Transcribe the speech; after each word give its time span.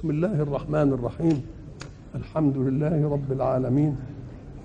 بسم 0.00 0.10
الله 0.10 0.42
الرحمن 0.42 0.92
الرحيم. 0.92 1.42
الحمد 2.14 2.56
لله 2.56 3.10
رب 3.10 3.32
العالمين 3.32 3.96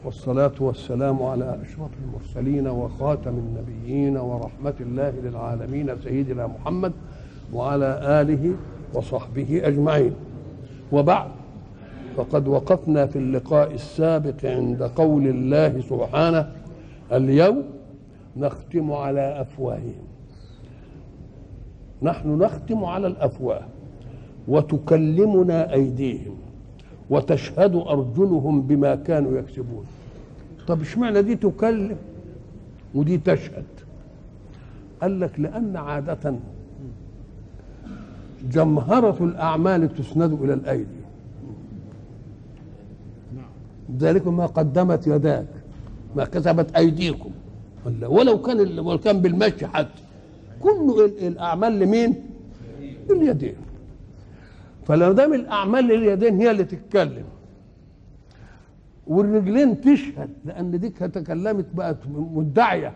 والصلاة 0.05 0.51
والسلام 0.59 1.23
على 1.23 1.59
أشرف 1.61 1.89
المرسلين 2.03 2.67
وخاتم 2.67 3.31
النبيين 3.37 4.17
ورحمة 4.17 4.73
الله 4.79 5.09
للعالمين 5.09 6.01
سيدنا 6.03 6.47
محمد 6.47 6.91
وعلى 7.53 8.21
آله 8.21 8.53
وصحبه 8.93 9.61
أجمعين. 9.63 10.13
وبعد 10.91 11.31
فقد 12.17 12.47
وقفنا 12.47 13.05
في 13.05 13.19
اللقاء 13.19 13.73
السابق 13.73 14.45
عند 14.45 14.83
قول 14.83 15.27
الله 15.27 15.81
سبحانه 15.81 16.51
اليوم 17.11 17.63
نختم 18.37 18.91
على 18.91 19.41
أفواههم. 19.41 20.05
نحن 22.01 22.37
نختم 22.37 22.85
على 22.85 23.07
الأفواه. 23.07 23.74
وتكلمنا 24.47 25.73
أيديهم 25.73 26.35
وتشهد 27.09 27.75
أرجلهم 27.75 28.61
بما 28.61 28.95
كانوا 28.95 29.37
يكسبون. 29.37 29.85
طب 30.67 30.81
اشمعنى 30.81 31.21
دي 31.21 31.35
تكلم 31.35 31.97
ودي 32.95 33.17
تشهد؟ 33.17 33.63
قال 35.01 35.19
لك 35.19 35.39
لأن 35.39 35.75
عادة 35.75 36.35
جمهرة 38.51 39.17
الأعمال 39.21 39.95
تسند 39.95 40.41
إلى 40.41 40.53
الأيدي. 40.53 41.05
ذلك 43.99 44.27
ما 44.27 44.45
قدمت 44.45 45.07
يداك 45.07 45.47
ما 46.15 46.25
كسبت 46.25 46.75
أيديكم. 46.75 47.31
ولا 47.85 48.07
ولو 48.07 48.41
كان 48.41 48.79
ولو 48.79 48.97
كان 48.97 49.21
بالمشي 49.21 49.67
حتى. 49.67 50.01
كل 50.61 51.11
الأعمال 51.21 51.79
لمين؟ 51.79 52.15
اليدين 53.11 53.55
فلو 54.85 55.11
دام 55.11 55.33
الأعمال 55.33 55.83
لليدين 55.85 56.35
هي 56.35 56.51
اللي 56.51 56.63
تتكلم 56.63 57.25
والرجلين 59.07 59.81
تشهد 59.81 60.29
لأن 60.45 60.79
ديك 60.79 60.97
تكلمت 60.97 61.65
بقت 61.73 61.97
مدعية. 62.07 62.93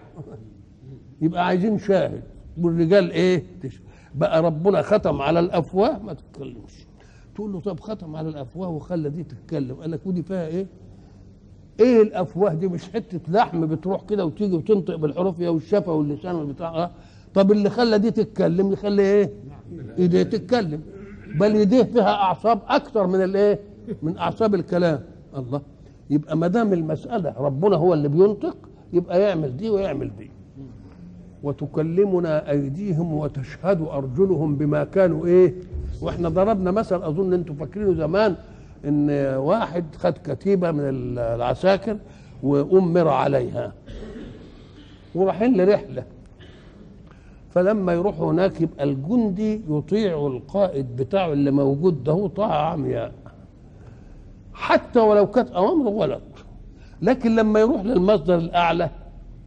يبقى 1.21 1.45
عايزين 1.45 1.77
شاهد. 1.79 2.23
والرجال 2.61 3.11
إيه؟ 3.11 3.43
تشهد. 3.63 3.81
بقى 4.15 4.41
ربنا 4.41 4.81
ختم 4.81 5.21
على 5.21 5.39
الأفواه 5.39 5.99
ما 5.99 6.13
تتكلمش. 6.13 6.87
تقول 7.35 7.53
له 7.53 7.59
طب 7.59 7.79
ختم 7.79 8.15
على 8.15 8.29
الأفواه 8.29 8.69
وخلى 8.69 9.09
دي 9.09 9.23
تتكلم. 9.23 9.75
قال 9.75 9.91
لك 9.91 9.99
ودي 10.05 10.23
فيها 10.23 10.47
إيه؟ 10.47 10.65
إيه 11.79 12.01
الأفواه 12.01 12.53
دي؟ 12.53 12.67
مش 12.67 12.89
حتة 12.89 13.19
لحم 13.31 13.65
بتروح 13.65 14.03
كده 14.03 14.25
وتيجي 14.25 14.55
وتنطق 14.55 14.95
بالحروف 14.95 15.39
يا 15.39 15.49
والشفه 15.49 15.93
واللسان 15.93 16.35
والبتاع 16.35 16.91
طب 17.33 17.51
اللي 17.51 17.69
خلى 17.69 17.97
دي 17.99 18.11
تتكلم 18.11 18.71
يخلي 18.71 19.01
إيه؟ 19.01 19.29
إيديه 19.97 20.23
تتكلم. 20.23 20.81
بل 21.35 21.55
يديه 21.55 21.83
فيها 21.83 22.13
أعصاب 22.13 22.59
أكثر 22.67 23.07
من 23.07 23.23
الإيه؟ 23.23 23.59
من 24.03 24.17
أعصاب 24.17 24.55
الكلام. 24.55 24.99
الله. 25.37 25.61
يبقى 26.09 26.37
ما 26.37 26.47
دام 26.47 26.73
المسألة 26.73 27.33
ربنا 27.37 27.75
هو 27.75 27.93
اللي 27.93 28.07
بينطق 28.07 28.57
يبقى 28.93 29.21
يعمل 29.21 29.57
دي 29.57 29.69
ويعمل 29.69 30.11
دي. 30.17 30.31
وتكلمنا 31.43 32.49
أيديهم 32.51 33.13
وتشهد 33.13 33.81
أرجلهم 33.81 34.55
بما 34.55 34.83
كانوا 34.83 35.25
إيه؟ 35.25 35.53
وإحنا 36.01 36.29
ضربنا 36.29 36.71
مثل 36.71 37.03
أظن 37.03 37.33
أنتم 37.33 37.53
فاكرينه 37.55 37.93
زمان 37.93 38.35
إن 38.85 39.09
واحد 39.35 39.85
خد 39.97 40.13
كتيبة 40.25 40.71
من 40.71 40.83
العساكر 41.17 41.97
وأمر 42.43 43.07
عليها. 43.07 43.73
ورايحين 45.15 45.57
لرحلة. 45.61 46.03
فلما 47.49 47.93
يروحوا 47.93 48.31
هناك 48.31 48.61
يبقى 48.61 48.83
الجندي 48.83 49.61
يطيع 49.69 50.27
القائد 50.27 50.95
بتاعه 50.95 51.33
اللي 51.33 51.51
موجود 51.51 52.03
ده 52.03 52.27
طاعة 52.27 52.71
عمياء 52.71 53.11
حتى 54.53 54.99
ولو 54.99 55.27
كانت 55.27 55.49
أوامره 55.51 55.89
غلط 55.89 56.21
لكن 57.01 57.35
لما 57.35 57.59
يروح 57.59 57.81
للمصدر 57.85 58.35
الأعلى 58.35 58.89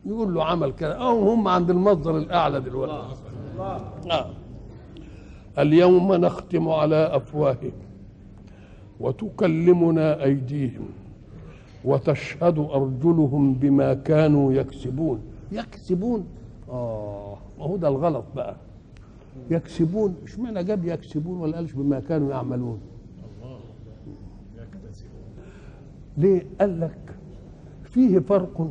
يقول 0.07 0.35
له 0.35 0.45
عمل 0.45 0.73
كده. 0.73 0.95
أو 0.95 1.31
هم 1.31 1.49
عند 1.49 1.71
المصدر 1.71 2.17
الأعلى 2.19 2.61
دلوقتي. 2.61 2.93
آه. 4.11 4.27
اليوم 5.59 6.15
نختم 6.15 6.69
على 6.69 6.97
أفواههم 6.97 7.73
وتكلمنا 9.01 10.25
أيديهم 10.25 10.89
وتشهد 11.85 12.59
أرجلهم 12.59 13.55
بما 13.55 13.95
كانوا 13.95 14.53
يكسبون. 14.53 15.21
يكسبون؟ 15.53 16.27
آه. 16.69 17.31
وهو 17.62 17.77
ده 17.77 17.89
الغلط 17.89 18.25
بقى. 18.37 18.56
يكسبون 19.50 20.15
اشمعنى 20.25 20.65
جاب 20.65 20.84
يكسبون 20.84 21.41
ولا 21.41 21.56
قالش 21.56 21.73
بما 21.73 22.00
كانوا 22.00 22.31
يعملون. 22.31 22.81
ليه؟ 26.17 26.47
قال 26.61 26.81
لك 26.81 27.17
فيه 27.84 28.19
فرق 28.19 28.71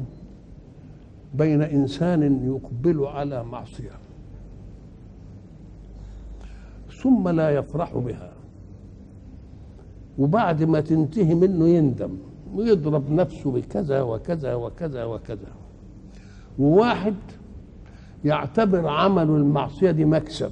بين 1.33 1.61
إنسان 1.61 2.45
يقبل 2.45 3.05
على 3.05 3.43
معصية 3.43 3.91
ثم 7.01 7.29
لا 7.29 7.49
يفرح 7.49 7.97
بها 7.97 8.33
وبعد 10.19 10.63
ما 10.63 10.79
تنتهي 10.79 11.35
منه 11.35 11.67
يندم 11.67 12.17
ويضرب 12.55 13.11
نفسه 13.11 13.51
بكذا 13.51 14.01
وكذا 14.01 14.53
وكذا 14.55 15.03
وكذا. 15.03 15.47
وواحد 16.59 17.15
يعتبر 18.25 18.87
عمل 18.87 19.23
المعصية 19.23 19.91
دي 19.91 20.05
مكسب. 20.05 20.51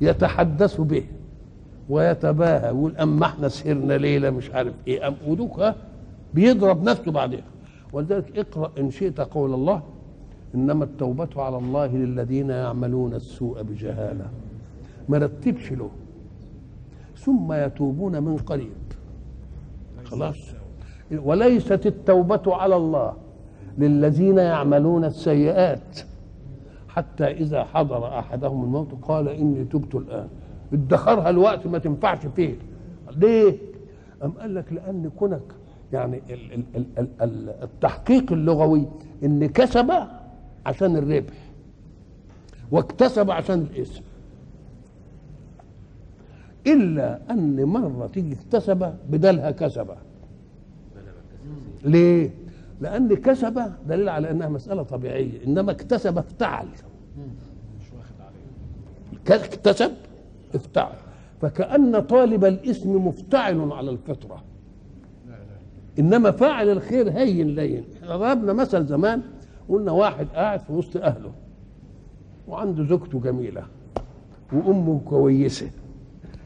يتحدث 0.00 0.80
به 0.80 1.04
ويتباهى 1.88 2.66
يقول 2.66 2.96
أما 2.96 3.26
إحنا 3.26 3.48
سهرنا 3.48 3.98
ليلة 3.98 4.30
مش 4.30 4.50
عارف 4.50 4.74
إيه 4.86 5.08
أم 5.08 5.14
ودوك 5.26 5.74
بيضرب 6.34 6.82
نفسه 6.82 7.12
بعدها 7.12 7.42
ولذلك 7.92 8.38
اقرأ 8.38 8.70
إن 8.78 8.90
شئت 8.90 9.20
قول 9.20 9.54
الله 9.54 9.82
إنما 10.54 10.84
التوبة 10.84 11.28
على 11.36 11.58
الله 11.58 11.86
للذين 11.86 12.50
يعملون 12.50 13.14
السوء 13.14 13.62
بجهالة. 13.62 14.26
ما 15.08 15.18
رتبش 15.18 15.72
له. 15.72 15.90
ثم 17.16 17.52
يتوبون 17.52 18.22
من 18.22 18.36
قريب. 18.36 18.72
خلاص؟ 20.04 20.36
وليست 21.12 21.86
التوبة 21.86 22.42
على 22.46 22.76
الله. 22.76 23.14
للذين 23.80 24.38
يعملون 24.38 25.04
السيئات. 25.04 26.00
حتى 26.88 27.24
إذا 27.24 27.64
حضر 27.64 28.18
أحدهم 28.18 28.64
الموت 28.64 28.88
قال 29.02 29.28
إني 29.28 29.64
تبت 29.64 29.94
الآن. 29.94 30.28
ادخرها 30.72 31.30
الوقت 31.30 31.66
ما 31.66 31.78
تنفعش 31.78 32.26
فيه. 32.36 32.54
ليه؟ 33.16 33.56
أم 34.24 34.30
قال 34.30 34.54
لك 34.54 34.72
لأن 34.72 35.10
كونك 35.18 35.42
يعني 35.92 36.22
ال 36.30 36.52
ال 36.54 36.64
ال 36.76 36.86
ال 36.98 37.08
ال 37.22 37.50
التحقيق 37.62 38.32
اللغوي 38.32 38.86
إن 39.24 39.46
كسب 39.46 39.92
عشان 40.66 40.96
الربح 40.96 41.34
واكتسب 42.70 43.30
عشان 43.30 43.60
الاسم. 43.60 44.02
إلا 46.66 47.20
أن 47.30 47.64
مرة 47.64 48.06
تيجي 48.06 48.32
اكتسب 48.34 48.94
بدلها 49.10 49.50
كسب. 49.50 49.86
ليه؟ 51.84 52.30
لأن 52.80 53.14
كسب 53.14 53.72
دليل 53.88 54.08
على 54.08 54.30
أنها 54.30 54.48
مسألة 54.48 54.82
طبيعية. 54.82 55.44
إنما 55.46 55.70
اكتسب 55.70 56.18
افتعل. 56.18 56.66
اكتسب 59.30 59.92
افتعل. 60.54 60.92
فكأن 61.40 62.00
طالب 62.00 62.44
الاسم 62.44 63.06
مفتعل 63.06 63.72
على 63.72 63.90
الفطرة. 63.90 64.42
إنما 65.98 66.30
فاعل 66.30 66.68
الخير 66.68 67.10
هين 67.10 67.54
لين. 67.54 67.84
ضربنا 68.04 68.52
مثل 68.52 68.86
زمان. 68.86 69.22
قلنا 69.68 69.92
واحد 69.92 70.26
قاعد 70.34 70.60
في 70.60 70.72
وسط 70.72 70.96
أهله. 70.96 71.32
وعنده 72.48 72.84
زوجته 72.84 73.20
جميلة. 73.20 73.62
وأمه 74.52 75.00
كويسة. 75.04 75.70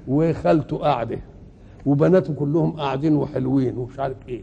وخالته 0.08 0.76
قاعدة. 0.76 1.18
وبناته 1.86 2.34
كلهم 2.34 2.72
قاعدين 2.72 3.16
وحلوين 3.16 3.78
ومش 3.78 3.98
عارف 3.98 4.28
إيه. 4.28 4.42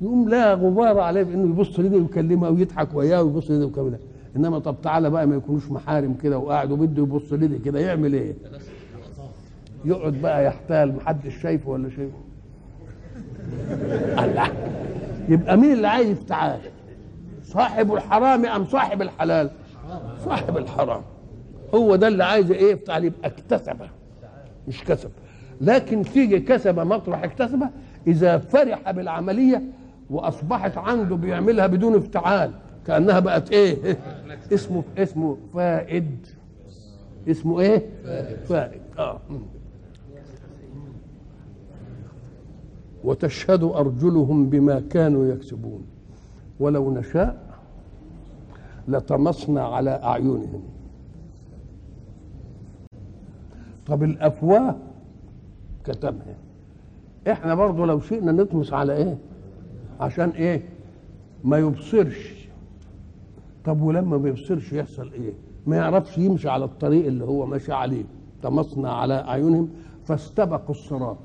يقوم 0.00 0.28
لا 0.28 0.54
غبار 0.54 0.98
عليه 1.00 1.22
بإنه 1.22 1.50
يبص 1.50 1.80
لده 1.80 1.96
ويكلمها 1.96 2.48
ويضحك 2.48 2.88
وياه 2.94 3.22
ويبص 3.22 3.50
لده 3.50 3.64
ويكلمها 3.66 3.98
إنما 4.36 4.58
طب 4.58 4.76
تعالى 4.82 5.10
بقى 5.10 5.26
ما 5.26 5.36
يكونوش 5.36 5.70
محارم 5.70 6.14
كده 6.22 6.38
وقاعد 6.38 6.70
وبده 6.70 7.02
يبص 7.02 7.32
لده 7.32 7.58
كده 7.64 7.80
يعمل 7.80 8.12
إيه؟ 8.14 8.34
يقعد 9.84 10.12
بقى 10.12 10.44
يحتال 10.46 10.96
محدش 10.96 11.36
شايفه 11.42 11.70
ولا 11.70 11.88
شايفه. 11.90 12.18
الله. 14.24 14.48
يبقى 15.28 15.56
مين 15.56 15.72
اللي 15.72 15.88
عايز 15.88 16.10
افتعال؟ 16.10 16.60
صاحب 17.44 17.94
الحرام 17.94 18.46
أم 18.46 18.64
صاحب 18.64 19.02
الحلال؟ 19.02 19.50
صاحب 20.24 20.56
الحرام. 20.56 21.02
هو 21.74 21.96
ده 21.96 22.08
اللي 22.08 22.24
عايز 22.24 22.50
إيه؟ 22.50 22.74
افتعال 22.74 23.04
يبقى 23.04 23.28
اكتسب. 23.28 23.76
مش 24.68 24.84
كسب. 24.84 25.10
لكن 25.60 26.02
تيجي 26.02 26.40
كسب 26.40 26.78
مطرح 26.80 27.24
اكتسب 27.24 27.62
إذا 28.06 28.38
فرح 28.38 28.90
بالعملية 28.90 29.62
وأصبحت 30.10 30.78
عنده 30.78 31.16
بيعملها 31.16 31.66
بدون 31.66 31.94
افتعال 31.94 32.50
كأنها 32.86 33.20
بقت 33.20 33.50
إيه؟ 33.52 33.98
اسمه 34.52 34.82
اسمه 34.98 35.36
فائد. 35.54 36.26
اسمه 37.28 37.60
إيه؟ 37.60 37.86
فائد. 38.44 38.80
آه. 38.98 39.20
وتشهد 43.04 43.62
أرجلهم 43.62 44.50
بما 44.50 44.80
كانوا 44.90 45.26
يكسبون. 45.26 45.86
ولو 46.60 46.94
نشاء 46.94 47.46
لطمسنا 48.88 49.64
على 49.64 49.90
أعينهم. 49.90 50.62
طب 53.86 54.02
الأفواه 54.02 54.76
كتمها 55.84 56.36
إحنا 57.30 57.54
برضو 57.54 57.84
لو 57.84 58.00
شئنا 58.00 58.32
نطمس 58.32 58.72
على 58.72 58.96
إيه؟ 58.96 59.18
عشان 60.00 60.28
إيه؟ 60.30 60.62
ما 61.44 61.58
يبصرش. 61.58 62.48
طب 63.64 63.80
ولما 63.82 64.18
ما 64.18 64.28
يبصرش 64.28 64.72
يحصل 64.72 65.12
إيه؟ 65.12 65.32
ما 65.66 65.76
يعرفش 65.76 66.18
يمشي 66.18 66.48
على 66.48 66.64
الطريق 66.64 67.06
اللي 67.06 67.24
هو 67.24 67.46
ماشي 67.46 67.72
عليه. 67.72 68.04
طمسنا 68.42 68.92
على 68.92 69.14
أعينهم 69.14 69.68
فاستبقوا 70.04 70.70
الصراط. 70.74 71.18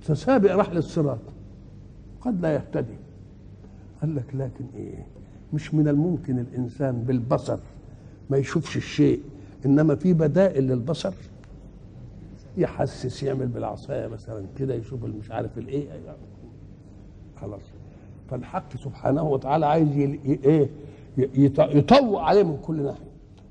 فسابق 0.00 0.54
راح 0.54 0.70
للصراط 0.70 1.18
قد 2.20 2.40
لا 2.40 2.54
يهتدي. 2.54 2.96
قال 4.02 4.16
لك 4.16 4.34
لكن 4.34 4.64
إيه؟ 4.76 5.06
مش 5.52 5.74
من 5.74 5.88
الممكن 5.88 6.38
الإنسان 6.38 7.02
بالبصر 7.02 7.58
ما 8.30 8.36
يشوفش 8.36 8.76
الشيء 8.76 9.20
إنما 9.66 9.94
في 9.94 10.12
بدائل 10.12 10.64
للبصر. 10.66 11.12
يحسس 12.56 13.22
يعمل 13.22 13.46
بالعصاية 13.46 14.06
مثلا 14.06 14.44
كده 14.58 14.74
يشوف 14.74 15.04
مش 15.04 15.30
عارف 15.30 15.58
الإيه. 15.58 15.88
خلاص. 17.46 17.60
فالحق 18.30 18.76
سبحانه 18.76 19.22
وتعالى 19.22 19.66
عايز 19.66 19.88
إيه 20.26 20.70
يطوع 21.48 22.22
عليه 22.22 22.42
من 22.42 22.58
كل 22.66 22.82
ناحية. 22.82 23.06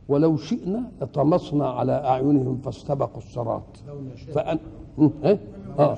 ولو 0.09 0.37
شئنا 0.37 0.91
لطمسنا 1.01 1.69
على 1.69 1.91
أعينهم 1.91 2.57
فاستبقوا 2.57 3.17
الصراط. 3.17 3.63
فأن... 4.33 4.59
إيه؟ 5.23 5.39
آه. 5.79 5.97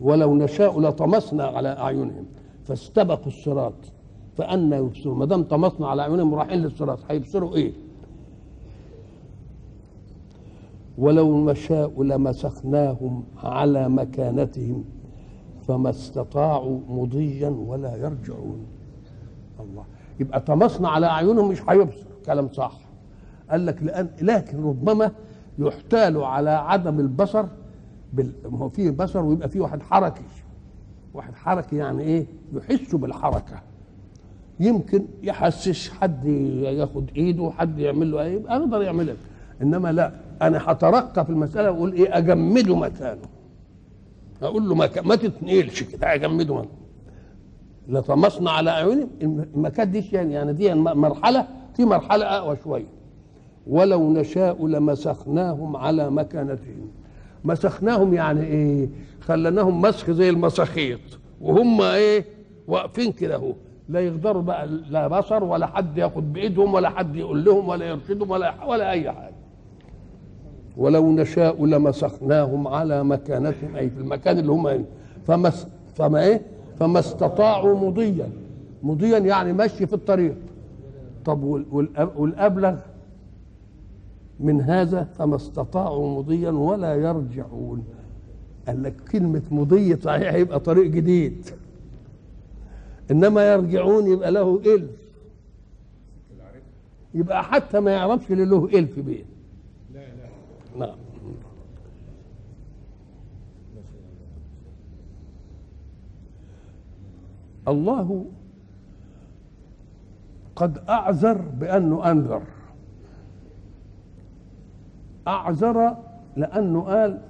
ولو 0.00 0.34
نشاء 0.34 0.80
لطمسنا 0.80 1.44
على 1.44 1.68
أعينهم 1.68 2.24
فاستبقوا 2.64 3.26
الصراط. 3.26 3.72
فأنا 4.36 4.76
يبصرون 4.76 5.18
ما 5.18 5.24
دام 5.24 5.42
طمسنا 5.42 5.88
على 5.88 6.02
أعينهم 6.02 6.34
رايحين 6.34 6.58
للصراط 6.62 6.98
هيبصروا 7.10 7.54
إيه؟ 7.54 7.72
ولو 10.98 11.50
نشاء 11.50 12.02
لمسخناهم 12.02 13.24
على 13.42 13.88
مكانتهم. 13.88 14.84
فما 15.68 15.90
استطاعوا 15.90 16.80
مضيا 16.88 17.48
ولا 17.48 17.96
يرجعون. 17.96 18.66
الله. 19.60 19.84
يبقى 20.20 20.40
طمسنا 20.40 20.88
على 20.88 21.06
أعينهم 21.06 21.48
مش 21.48 21.62
هيبصر. 21.68 22.06
كلام 22.26 22.48
صح. 22.52 22.78
قال 23.50 23.66
لك 23.66 23.82
لأن 23.82 24.08
لكن 24.22 24.64
ربما 24.64 25.10
يحتال 25.58 26.22
على 26.22 26.50
عدم 26.50 27.00
البصر 27.00 27.44
بال... 28.12 28.32
هو 28.46 28.68
فيه 28.68 28.90
بصر 28.90 29.22
ويبقى 29.24 29.48
فيه 29.48 29.60
واحد 29.60 29.82
حركي. 29.82 30.22
واحد 31.14 31.34
حركي 31.34 31.76
يعني 31.76 32.02
إيه؟ 32.02 32.26
يحس 32.52 32.94
بالحركة. 32.94 33.62
يمكن 34.60 35.04
يحسس 35.22 35.88
حد 35.90 36.24
ياخد 36.62 37.10
إيده 37.16 37.50
حد 37.58 37.78
يعمل 37.78 38.10
له 38.10 38.22
إيه 38.22 38.34
يبقى 38.34 38.56
يقدر 38.60 38.82
يعملها 38.82 39.14
إنما 39.62 39.92
لا. 39.92 40.12
أنا 40.42 40.60
هترقى 40.66 41.24
في 41.24 41.30
المسألة 41.30 41.70
وأقول 41.70 41.92
إيه؟ 41.92 42.18
أجمده 42.18 42.76
مكانه. 42.76 43.20
أقول 44.42 44.68
له 44.68 44.74
ما, 44.74 44.86
ك... 44.86 44.98
ما 44.98 45.16
تتنقلش 45.16 45.82
كده 45.82 46.14
اجمده 46.14 46.64
لطمسنا 47.88 48.50
على 48.50 48.70
اعينهم 48.70 49.08
المكان 49.20 49.90
دي 49.90 50.04
يعني 50.12 50.34
يعني 50.34 50.52
دي 50.52 50.74
مرحلة 50.74 51.46
في 51.76 51.84
مرحلة 51.84 52.24
أقوى 52.24 52.56
شوية. 52.64 52.86
ولو 53.66 54.12
نشاء 54.12 54.66
لمسخناهم 54.66 55.76
على 55.76 56.10
مكانتهم. 56.10 56.90
مسخناهم 57.44 58.14
يعني 58.14 58.44
إيه؟ 58.46 58.88
خلناهم 59.20 59.80
مسخ 59.80 60.10
زي 60.10 60.30
المساخيط 60.30 61.00
وهم 61.40 61.82
إيه؟ 61.82 62.24
واقفين 62.68 63.12
كده 63.12 63.34
أهو. 63.34 63.52
لا 63.88 64.00
يقدروا 64.00 64.42
بقى 64.42 64.66
لا 64.66 65.08
بصر 65.08 65.44
ولا 65.44 65.66
حد 65.66 65.98
ياخد 65.98 66.32
بإيدهم 66.32 66.74
ولا 66.74 66.90
حد 66.90 67.16
يقول 67.16 67.44
لهم 67.44 67.68
ولا 67.68 67.86
يرشدهم 67.86 68.30
ولا 68.30 68.64
ولا 68.64 68.90
أي 68.90 69.12
حاجة. 69.12 69.34
ولو 70.76 71.12
نشاء 71.12 71.64
لمسخناهم 71.64 72.68
على 72.68 73.04
مكانتهم 73.04 73.76
أي 73.76 73.90
في 73.90 73.98
المكان 74.00 74.38
اللي 74.38 74.52
هم 74.52 74.84
فما 75.26 75.52
فما 75.94 76.22
إيه 76.22 76.42
فما 76.78 76.98
استطاعوا 76.98 77.88
مضيا. 77.88 78.28
مضيا 78.82 79.18
يعني 79.18 79.52
مشي 79.52 79.86
في 79.86 79.92
الطريق. 79.92 80.36
طب 81.24 81.42
والأبلغ 82.16 82.76
من 84.40 84.60
هذا 84.60 85.04
فما 85.18 85.36
استطاعوا 85.36 86.18
مضيا 86.18 86.50
ولا 86.50 86.94
يرجعون. 86.94 87.84
قال 88.66 88.82
لك 88.82 88.94
كلمة 89.12 89.42
مضي 89.50 89.96
صحيح 89.96 90.34
يبقى 90.34 90.60
طريق 90.60 90.86
جديد. 90.86 91.46
إنما 93.10 93.52
يرجعون 93.52 94.06
يبقى 94.06 94.30
له 94.30 94.60
إلف. 94.66 94.90
يبقى 97.14 97.44
حتى 97.44 97.80
ما 97.80 97.90
يعرفش 97.90 98.30
اللي 98.30 98.44
له 98.44 98.64
إلف 98.64 98.98
بيه 98.98 99.35
نعم. 100.78 100.96
الله 107.68 108.24
قد 110.56 110.78
أعذر 110.88 111.38
بأنه 111.60 112.10
أنذر. 112.10 112.42
أعذر 115.28 115.96
لأنه 116.36 116.80
قال 116.80 117.20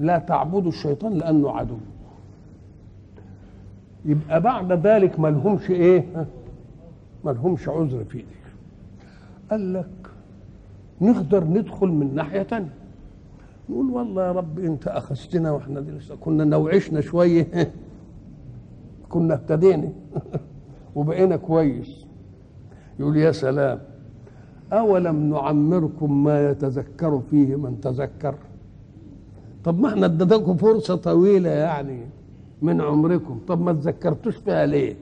لا 0.00 0.18
تعبدوا 0.18 0.68
الشيطان 0.68 1.12
لأنه 1.18 1.50
عدو. 1.50 1.76
يبقى 4.04 4.40
بعد 4.40 4.72
ذلك 4.72 5.20
ما 5.20 5.28
لهمش 5.28 5.70
إيه؟ 5.70 6.26
ما 7.24 7.30
لهمش 7.30 7.68
عذر 7.68 8.04
في 8.04 8.18
دي 8.18 8.24
قال 9.50 9.72
لك 9.72 10.10
نقدر 11.00 11.44
ندخل 11.44 11.88
من 11.88 12.14
ناحية 12.14 12.42
تانية. 12.42 12.85
نقول 13.70 13.90
والله 13.90 14.26
يا 14.26 14.32
رب 14.32 14.58
أنت 14.58 14.88
أخذتنا 14.88 15.50
وإحنا 15.50 15.80
دي 15.80 15.90
لسه 15.90 16.16
كنا 16.16 16.44
نوعشنا 16.44 17.00
شوية. 17.00 17.46
كنا 19.10 19.34
اهتدينا 19.34 19.92
وبقينا 20.96 21.36
كويس. 21.36 22.06
يقول 23.00 23.16
يا 23.16 23.32
سلام 23.32 23.78
أولم 24.72 25.30
نعمركم 25.30 26.24
ما 26.24 26.50
يتذكر 26.50 27.20
فيه 27.30 27.56
من 27.56 27.80
تذكر؟ 27.80 28.34
طب 29.64 29.80
ما 29.80 29.88
إحنا 29.88 30.06
اديناكم 30.06 30.56
فرصة 30.56 30.94
طويلة 30.96 31.50
يعني 31.50 32.00
من 32.62 32.80
عمركم. 32.80 33.38
طب 33.48 33.60
ما 33.60 33.72
تذكرتوش 33.72 34.36
فيها 34.36 34.66
ليه؟ 34.66 34.96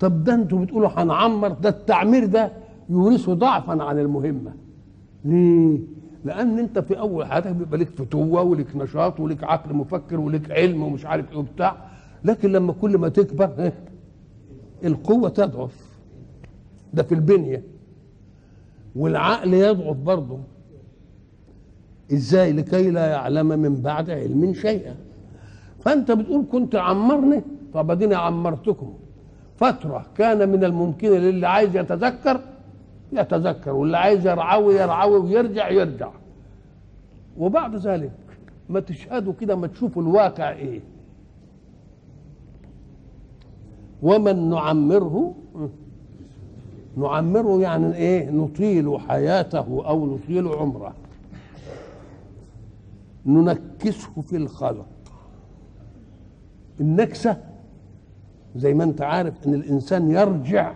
طب 0.00 0.24
ده 0.24 0.34
أنتوا 0.34 0.58
بتقولوا 0.58 0.88
هنعمر. 0.88 1.48
ده 1.48 1.68
التعمير 1.68 2.26
ده 2.26 2.52
يورثه 2.90 3.34
ضعفا 3.34 3.82
عن 3.82 3.98
المهمة. 3.98 4.52
ليه؟ 5.24 5.78
لأن 6.28 6.58
أنت 6.58 6.78
في 6.78 6.98
أول 6.98 7.26
حياتك 7.26 7.50
بيبقى 7.52 7.78
لك 7.78 7.88
فتوة 7.88 8.42
ولك 8.42 8.76
نشاط 8.76 9.20
ولك 9.20 9.44
عقل 9.44 9.74
مفكر 9.74 10.20
ولك 10.20 10.50
علم 10.50 10.82
ومش 10.82 11.06
عارف 11.06 11.32
إيه 11.32 11.38
وبتاع. 11.38 11.76
لكن 12.24 12.52
لما 12.52 12.72
كل 12.72 12.98
ما 12.98 13.08
تكبر 13.08 13.72
القوة 14.84 15.28
تضعف. 15.28 15.98
ده 16.94 17.02
في 17.02 17.14
البنية. 17.14 17.62
والعقل 18.96 19.54
يضعف 19.54 19.96
برضه. 19.96 20.38
إزاي؟ 22.12 22.52
لكي 22.52 22.90
لا 22.90 23.06
يعلم 23.06 23.46
من 23.48 23.82
بعد 23.82 24.10
علم 24.10 24.54
شيئا. 24.54 24.94
فأنت 25.80 26.10
بتقول 26.12 26.44
كنت 26.52 26.74
عمرني؟ 26.76 27.42
طب 27.74 27.90
أديني 27.90 28.14
عمرتكم. 28.14 28.94
فترة 29.56 30.06
كان 30.16 30.48
من 30.48 30.64
الممكن 30.64 31.08
للي 31.08 31.46
عايز 31.46 31.76
يتذكر 31.76 32.40
يتذكر 33.12 33.72
واللي 33.72 33.96
عايز 33.96 34.26
يرعوي 34.26 34.74
يرعوي 34.74 35.18
ويرجع 35.18 35.68
يرجع. 35.70 36.10
وبعد 37.38 37.76
ذلك 37.76 38.12
ما 38.68 38.80
تشهدوا 38.80 39.32
كده 39.40 39.56
ما 39.56 39.66
تشوفوا 39.66 40.02
الواقع 40.02 40.50
إيه. 40.50 40.80
ومن 44.02 44.50
نعمره 44.50 45.34
نعمره 46.96 47.60
يعني 47.60 47.94
إيه؟ 47.94 48.30
نطيل 48.30 49.00
حياته 49.00 49.86
أو 49.86 50.14
نطيل 50.14 50.48
عمره. 50.48 50.94
ننكسه 53.26 54.22
في 54.22 54.36
الخلق. 54.36 54.86
النكسة 56.80 57.36
زي 58.56 58.74
ما 58.74 58.84
أنت 58.84 59.02
عارف 59.02 59.46
إن 59.46 59.54
الإنسان 59.54 60.10
يرجع. 60.10 60.72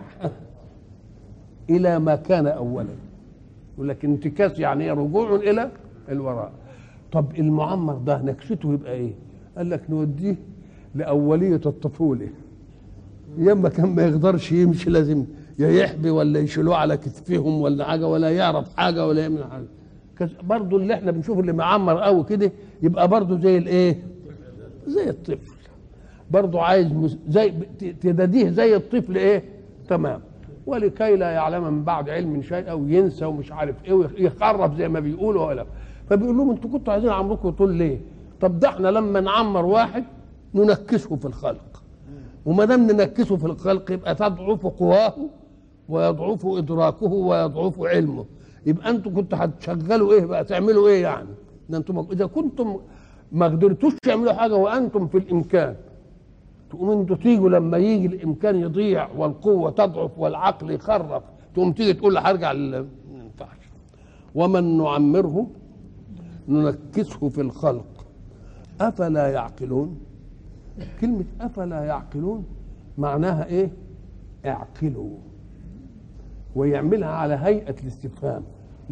إلى 1.69 1.99
ما 1.99 2.15
كان 2.15 2.47
اولا. 2.47 2.89
يقول 3.75 3.89
لك 3.89 4.05
انتكاس 4.05 4.59
يعني 4.59 4.91
رجوع 4.91 5.35
إلى 5.35 5.69
الوراء. 6.09 6.51
طب 7.11 7.25
المعمر 7.39 7.93
ده 7.93 8.21
نكسته 8.21 8.73
يبقى 8.73 8.93
إيه؟ 8.93 9.11
قال 9.57 9.69
لك 9.69 9.81
نوديه 9.89 10.35
لأولية 10.95 11.61
الطفولة. 11.65 12.27
ياما 13.37 13.69
كان 13.69 13.95
ما 13.95 14.05
يقدرش 14.07 14.51
يمشي 14.51 14.89
لازم 14.89 15.25
يا 15.59 15.69
يحبي 15.69 16.09
ولا 16.09 16.39
يشيلوه 16.39 16.75
على 16.75 16.97
كتفهم 16.97 17.61
ولا 17.61 17.85
حاجة 17.85 18.07
ولا 18.07 18.29
يعرف 18.29 18.75
حاجة 18.77 19.07
ولا 19.07 19.21
يعمل 19.21 19.43
حاجة. 19.51 20.29
برضه 20.43 20.77
اللي 20.77 20.93
إحنا 20.93 21.11
بنشوف 21.11 21.39
اللي 21.39 21.53
معمر 21.53 21.99
قوي 21.99 22.23
كده 22.23 22.51
يبقى 22.83 23.07
برضه 23.07 23.39
زي 23.39 23.57
الإيه؟ 23.57 24.03
زي 24.87 25.09
الطفل. 25.09 25.53
برضه 26.31 26.61
عايز 26.61 27.17
زي 27.29 27.53
تداديه 28.01 28.49
زي 28.49 28.75
الطفل 28.75 29.15
إيه؟ 29.17 29.43
تمام. 29.89 30.21
ولكي 30.65 31.15
لا 31.15 31.31
يعلم 31.31 31.63
من 31.73 31.83
بعد 31.83 32.09
علم 32.09 32.41
شيئا 32.41 32.73
وينسى 32.73 33.25
ومش 33.25 33.51
عارف 33.51 33.75
إيه 33.85 33.93
ويخرب 33.93 34.75
زي 34.77 34.89
ما 34.89 34.99
بيقولوا 34.99 35.47
ولا. 35.47 35.65
فبيقول 36.09 36.37
لهم 36.37 36.49
أنتوا 36.49 36.69
كنتوا 36.69 36.93
عايزين 36.93 37.09
عمركم 37.09 37.49
طول 37.49 37.73
ليه؟ 37.73 37.97
طب 38.41 38.59
ده 38.59 38.69
إحنا 38.69 38.87
لما 38.87 39.19
نعمر 39.19 39.65
واحد 39.65 40.03
ننكسه 40.55 41.15
في 41.15 41.25
الخلق. 41.25 41.83
وما 42.45 42.65
دام 42.65 42.91
ننكسه 42.91 43.37
في 43.37 43.45
الخلق 43.45 43.91
يبقى 43.91 44.15
تضعف 44.15 44.65
قواه 44.67 45.13
ويضعف 45.89 46.45
إدراكه 46.45 47.05
ويضعف 47.13 47.81
علمه. 47.81 48.25
يبقى 48.65 48.89
أنتوا 48.89 49.11
كنتوا 49.11 49.37
هتشغلوا 49.41 50.13
إيه 50.13 50.25
بقى؟ 50.25 50.43
تعملوا 50.43 50.87
إيه 50.87 51.01
يعني؟ 51.03 51.29
ده 51.69 51.77
أنتم 51.77 52.07
إذا 52.11 52.25
كنتم 52.25 52.79
ما 53.31 53.45
قدرتوش 53.45 53.93
تعملوا 54.03 54.33
حاجة 54.33 54.55
وأنتم 54.55 55.07
في 55.07 55.17
الإمكان. 55.17 55.75
تقوموا 56.73 57.01
أنتوا 57.01 57.15
تيجوا 57.15 57.49
لما 57.49 57.77
يجي 57.77 58.05
الامكان 58.05 58.55
يضيع 58.55 59.07
والقوة 59.17 59.71
تضعف 59.71 60.11
والعقل 60.19 60.71
يخرف 60.71 61.23
تقوم 61.53 61.71
تيجي 61.71 61.93
تقول 61.93 62.17
هرجع 62.17 62.53
ما 62.53 62.85
ينفعش. 63.13 63.57
ومن 64.35 64.77
نعمره 64.77 65.47
ننكسه 66.47 67.29
في 67.29 67.41
الخلق. 67.41 68.05
أفلا 68.81 69.27
يعقلون؟ 69.29 69.97
كلمة 71.01 71.25
أفلا 71.41 71.83
يعقلون 71.83 72.45
معناها 72.97 73.45
إيه؟ 73.45 73.71
اعقلوا. 74.45 75.17
ويعملها 76.55 77.09
على 77.09 77.33
هيئة 77.33 77.75
الاستفهام 77.83 78.43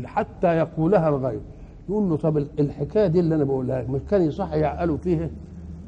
حتى 0.03 0.47
يقولها 0.57 1.09
الغير. 1.09 1.41
يقول 1.89 2.09
له 2.09 2.17
طب 2.17 2.38
الحكاية 2.38 3.07
دي 3.07 3.19
اللي 3.19 3.35
أنا 3.35 3.43
بقولها 3.43 3.81
لك 3.81 3.89
مش 3.89 4.01
كان 4.09 4.21
يصح 4.21 4.53
يعقلوا 4.53 4.97
فيها؟ 4.97 5.29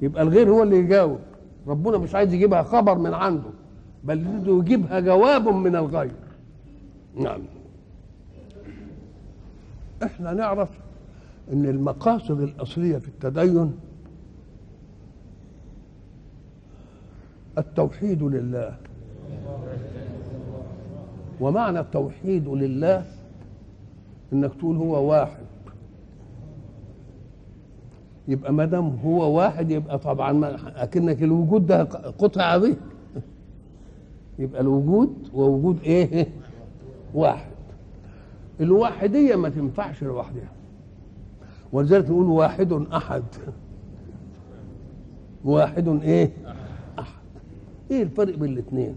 يبقى 0.02 0.24
الغير 0.24 0.50
هو 0.50 0.64
اللي 0.64 0.78
يجاوب. 0.78 1.20
ربنا 1.68 1.98
مش 1.98 2.16
عايز 2.16 2.34
يجيبها 2.34 2.64
خبر 2.64 2.98
من 2.98 3.14
عنده 3.14 3.50
بل 4.04 4.44
يجيبها 4.48 5.00
جواب 5.00 5.48
من 5.48 5.76
الغير 5.76 6.12
نعم. 7.16 7.42
إحنا 10.04 10.34
نعرف 10.34 10.70
إن 11.54 11.66
المقاصد 11.66 12.42
الأصلية 12.42 12.98
في 12.98 13.08
التدين 13.08 13.74
التوحيد 17.58 18.24
لله. 18.24 18.76
ومعنى 21.42 21.80
التوحيد 21.80 22.48
لله 22.48 23.06
إنك 24.34 24.56
تقول 24.56 24.78
هو 24.78 25.10
واحد. 25.12 25.44
يبقى 28.28 28.54
ما 28.54 28.66
دام 28.66 28.98
هو 29.06 29.38
واحد 29.38 29.72
يبقى 29.72 30.00
طبعا 30.00 30.58
أكنك 30.76 31.24
الوجود 31.24 31.66
ده 31.66 31.84
قطعه 32.20 32.58
به 32.58 32.76
يبقى 34.40 34.62
الوجود 34.62 35.30
ووجود 35.34 35.80
إيه؟ 35.84 36.28
واحد. 37.14 37.52
الواحدية 38.62 39.36
ما 39.36 39.50
تنفعش 39.50 40.04
لوحدها. 40.04 40.52
ولذلك 41.74 42.10
نقول 42.10 42.26
واحد 42.26 42.72
أحد. 42.94 43.24
واحد 45.46 45.88
إيه؟ 45.88 46.32
أحد. 47.00 47.22
إيه 47.92 48.04
الفرق 48.04 48.36
بين 48.38 48.54
الاثنين؟ 48.54 48.96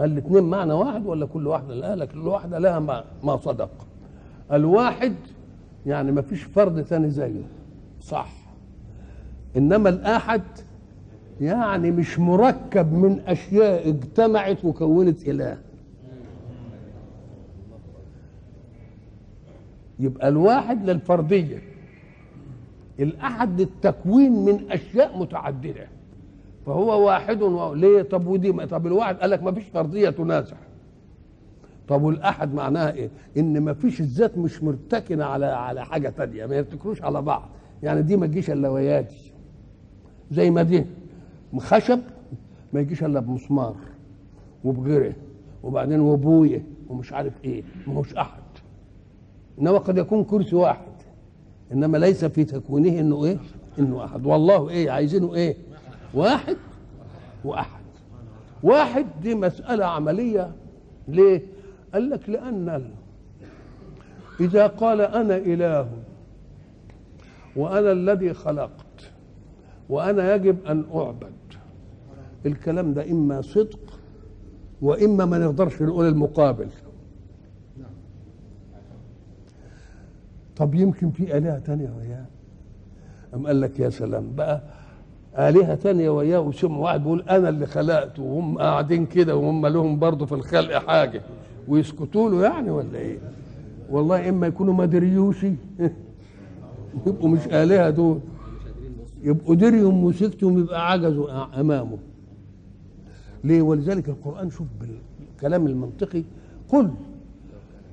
هل 0.00 0.12
الاثنين 0.12 0.42
معنى 0.44 0.72
واحد 0.72 1.06
ولا 1.06 1.26
كل 1.26 1.46
واحدة 1.46 1.74
لا 1.74 1.96
لا 1.96 2.04
كل 2.04 2.18
واحدة 2.28 2.58
لها 2.58 2.78
ما 3.24 3.36
صدق. 3.36 3.70
الواحد 4.52 5.14
يعني 5.86 6.12
ما 6.12 6.22
فيش 6.22 6.42
فرد 6.42 6.82
ثاني 6.82 7.10
زيه. 7.10 7.42
صح. 8.00 8.47
إنما 9.58 9.88
الآحد 9.88 10.42
يعني 11.40 11.90
مش 11.90 12.18
مركب 12.18 12.92
من 12.92 13.20
أشياء 13.26 13.88
اجتمعت 13.88 14.64
وكونت 14.64 15.28
إله. 15.28 15.58
يبقى 19.98 20.28
الواحد 20.28 20.90
للفردية. 20.90 21.62
الأحد 23.00 23.60
للتكوين 23.60 24.32
من 24.44 24.70
أشياء 24.70 25.18
متعددة. 25.18 25.86
فهو 26.66 27.06
واحد 27.06 27.42
و... 27.42 27.74
ليه؟ 27.74 28.02
طب 28.02 28.26
ودي 28.26 28.52
طب 28.52 28.86
الواحد 28.86 29.16
قال 29.16 29.30
لك 29.30 29.42
ما 29.42 29.52
فيش 29.52 29.64
فردية 29.64 30.10
تنازع. 30.10 30.56
طب 31.88 32.02
والأحد 32.02 32.54
معناها 32.54 32.92
إيه؟ 32.92 33.10
إن 33.36 33.60
ما 33.60 33.72
فيش 33.74 34.00
الذات 34.00 34.38
مش 34.38 34.62
مرتكنة 34.62 35.24
على 35.24 35.46
على 35.46 35.84
حاجة 35.84 36.08
تانية 36.08 36.46
ما 36.46 36.56
يرتكنوش 36.56 37.02
على 37.02 37.22
بعض. 37.22 37.48
يعني 37.82 38.02
دي 38.02 38.16
ما 38.16 38.26
تجيش 38.26 38.50
إلا 38.50 38.68
ويا 38.68 39.00
دي 39.00 39.27
زي 40.30 40.50
ما 40.50 40.62
دي 40.62 40.84
خشب 41.58 42.00
ما 42.72 42.80
يجيش 42.80 43.04
إلا 43.04 43.20
بمسمار 43.20 43.74
وبغيره 44.64 45.14
وبعدين 45.62 46.00
وبوية 46.00 46.64
ومش 46.88 47.12
عارف 47.12 47.32
إيه 47.44 47.62
ما 47.86 47.94
هوش 47.94 48.14
أحد. 48.14 48.42
إنما 49.60 49.78
قد 49.78 49.98
يكون 49.98 50.24
كرسي 50.24 50.56
واحد. 50.56 50.88
إنما 51.72 51.98
ليس 51.98 52.24
في 52.24 52.44
تكوينه 52.44 53.00
إنه 53.00 53.24
إيه؟ 53.24 53.38
إنه 53.78 54.04
أحد. 54.04 54.26
والله 54.26 54.68
إيه 54.70 54.90
عايزينه 54.90 55.34
إيه؟ 55.34 55.56
واحد 56.14 56.56
وأحد. 57.44 57.80
واحد 58.62 59.06
دي 59.22 59.34
مسألة 59.34 59.84
عملية. 59.84 60.52
ليه؟ 61.08 61.42
قال 61.94 62.10
لك 62.10 62.28
لأن 62.28 62.90
إذا 64.40 64.66
قال 64.66 65.00
أنا 65.00 65.36
إله 65.36 65.88
وأنا 67.56 67.92
الذي 67.92 68.34
خلقت 68.34 68.87
وأنا 69.88 70.34
يجب 70.34 70.66
أن 70.66 70.84
أعبد. 70.94 71.32
الكلام 72.46 72.94
ده 72.94 73.10
إما 73.10 73.40
صدق 73.42 73.78
وإما 74.82 75.24
ما 75.24 75.38
نقدرش 75.38 75.82
نقول 75.82 76.08
المقابل. 76.08 76.68
طب 80.56 80.74
يمكن 80.74 81.10
في 81.10 81.36
آلهة 81.38 81.58
تانية 81.58 81.90
وياه؟ 81.98 82.24
أم 83.34 83.46
قال 83.46 83.60
لك 83.60 83.80
يا 83.80 83.90
سلام 83.90 84.34
بقى 84.36 84.62
آلهة 85.38 85.74
تانية 85.74 86.10
وياه 86.10 86.40
وسمع 86.40 86.76
واحد 86.76 87.02
بيقول 87.02 87.22
أنا 87.22 87.48
اللي 87.48 87.66
خلقته 87.66 88.22
وهم 88.22 88.58
قاعدين 88.58 89.06
كده 89.06 89.36
وهم 89.36 89.66
لهم 89.66 89.98
برضه 89.98 90.26
في 90.26 90.32
الخلق 90.32 90.74
حاجة. 90.86 91.22
ويسكتوا 91.68 92.30
له 92.30 92.42
يعني 92.42 92.70
ولا 92.70 92.98
إيه؟ 92.98 93.18
والله 93.90 94.28
إما 94.28 94.46
يكونوا 94.46 94.74
ما 94.74 94.84
دريوشي 94.84 95.52
يبقوا 97.06 97.28
مش 97.28 97.46
آلهة 97.46 97.90
دول. 97.90 98.20
يبقوا 99.22 99.54
دريهم 99.54 100.04
وسكتهم 100.04 100.58
يبقى 100.58 100.92
عجزوا 100.92 101.60
أمامه. 101.60 101.98
ليه؟ 103.44 103.62
ولذلك 103.62 104.08
القرآن 104.08 104.50
شوف 104.50 104.66
بالكلام 104.80 105.66
المنطقي 105.66 106.24
قل 106.68 106.90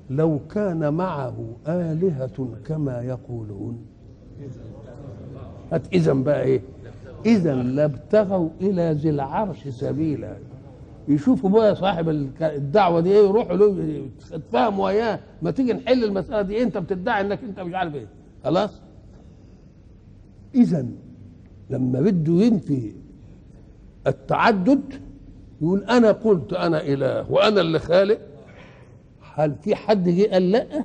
لو 0.10 0.40
كان 0.52 0.94
معه 0.94 1.36
آلهة 1.68 2.48
كما 2.66 3.02
يقولون. 3.02 3.78
هات 5.72 5.94
إذا 5.94 6.14
بقى 6.14 6.44
إيه؟ 6.44 6.62
إذا 7.26 7.56
لابتغوا 7.56 8.50
إلى 8.62 8.92
ذي 8.92 9.10
العرش 9.10 9.68
سبيلا. 9.68 10.38
يشوفوا 11.08 11.50
بقى 11.50 11.76
صاحب 11.76 12.10
الدعوة 12.42 13.00
دي 13.02 13.12
إيه؟ 13.12 13.28
يروحوا 13.28 13.56
له 13.56 14.02
يتفاهموا 14.34 14.86
وياه. 14.86 15.20
ما 15.42 15.52
تيجي 15.52 15.74
نحل 15.74 16.04
المسألة 16.04 16.42
دي 16.42 16.64
أنت 16.64 16.78
بتدعي 16.78 17.22
إنك 17.22 17.44
أنت 17.44 17.60
مش 17.60 17.74
عارف 17.74 17.96
إيه. 17.96 18.08
خلاص؟ 18.44 18.82
إذا 20.56 20.86
لما 21.70 22.02
بده 22.02 22.34
ينفي 22.34 22.94
التعدد 24.08 24.82
يقول 25.62 25.84
أنا 25.84 26.12
قلت 26.12 26.54
أنا 26.54 26.82
إله 26.82 27.32
وأنا 27.32 27.62
اللي 27.62 27.80
خالق. 27.80 28.20
هل 29.34 29.56
في 29.56 29.76
حد 29.76 30.10
جه 30.10 30.32
قال 30.32 30.52
لا؟ 30.52 30.84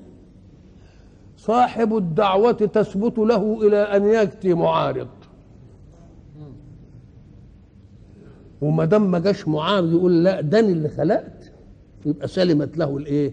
صاحب 1.36 1.96
الدعوة 1.96 2.52
تثبت 2.52 3.18
له 3.18 3.66
إلى 3.66 3.76
أن 3.76 4.04
يأتي 4.04 4.54
معارض. 4.54 5.08
وما 8.60 8.84
دام 8.84 9.10
ما 9.10 9.18
جاش 9.18 9.48
معارض 9.48 9.92
يقول 9.92 10.24
لا 10.24 10.40
ده 10.40 10.60
اللي 10.60 10.88
خلقت. 10.88 11.52
يبقى 12.06 12.28
سلمت 12.28 12.78
له 12.78 12.96
الإيه؟ 12.96 13.32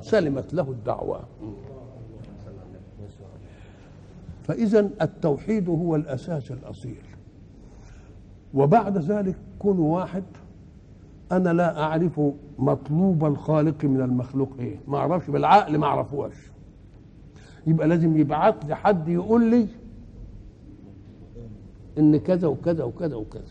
سلمت 0.00 0.54
له 0.54 0.70
الدعوة. 0.70 1.20
فإذا 4.44 4.90
التوحيد 5.02 5.68
هو 5.68 5.96
الأساس 5.96 6.50
الأصيل. 6.50 7.02
وبعد 8.54 8.98
ذلك 8.98 9.36
كن 9.58 9.78
واحد 9.78 10.24
أنا 11.32 11.52
لا 11.52 11.82
أعرف 11.82 12.20
مطلوب 12.58 13.24
الخالق 13.24 13.84
من 13.84 14.00
المخلوق 14.00 14.50
إيه 14.58 14.76
ما 14.88 14.98
أعرفش 14.98 15.30
بالعقل 15.30 15.78
ما 15.78 15.86
اعرفوش 15.86 16.34
يبقى 17.66 17.88
لازم 17.88 18.16
يبعت 18.16 18.64
لي 18.64 18.76
حد 18.76 19.08
يقول 19.08 19.50
لي 19.50 19.66
إن 21.98 22.16
كذا 22.16 22.48
وكذا 22.48 22.84
وكذا 22.84 23.16
وكذا. 23.16 23.42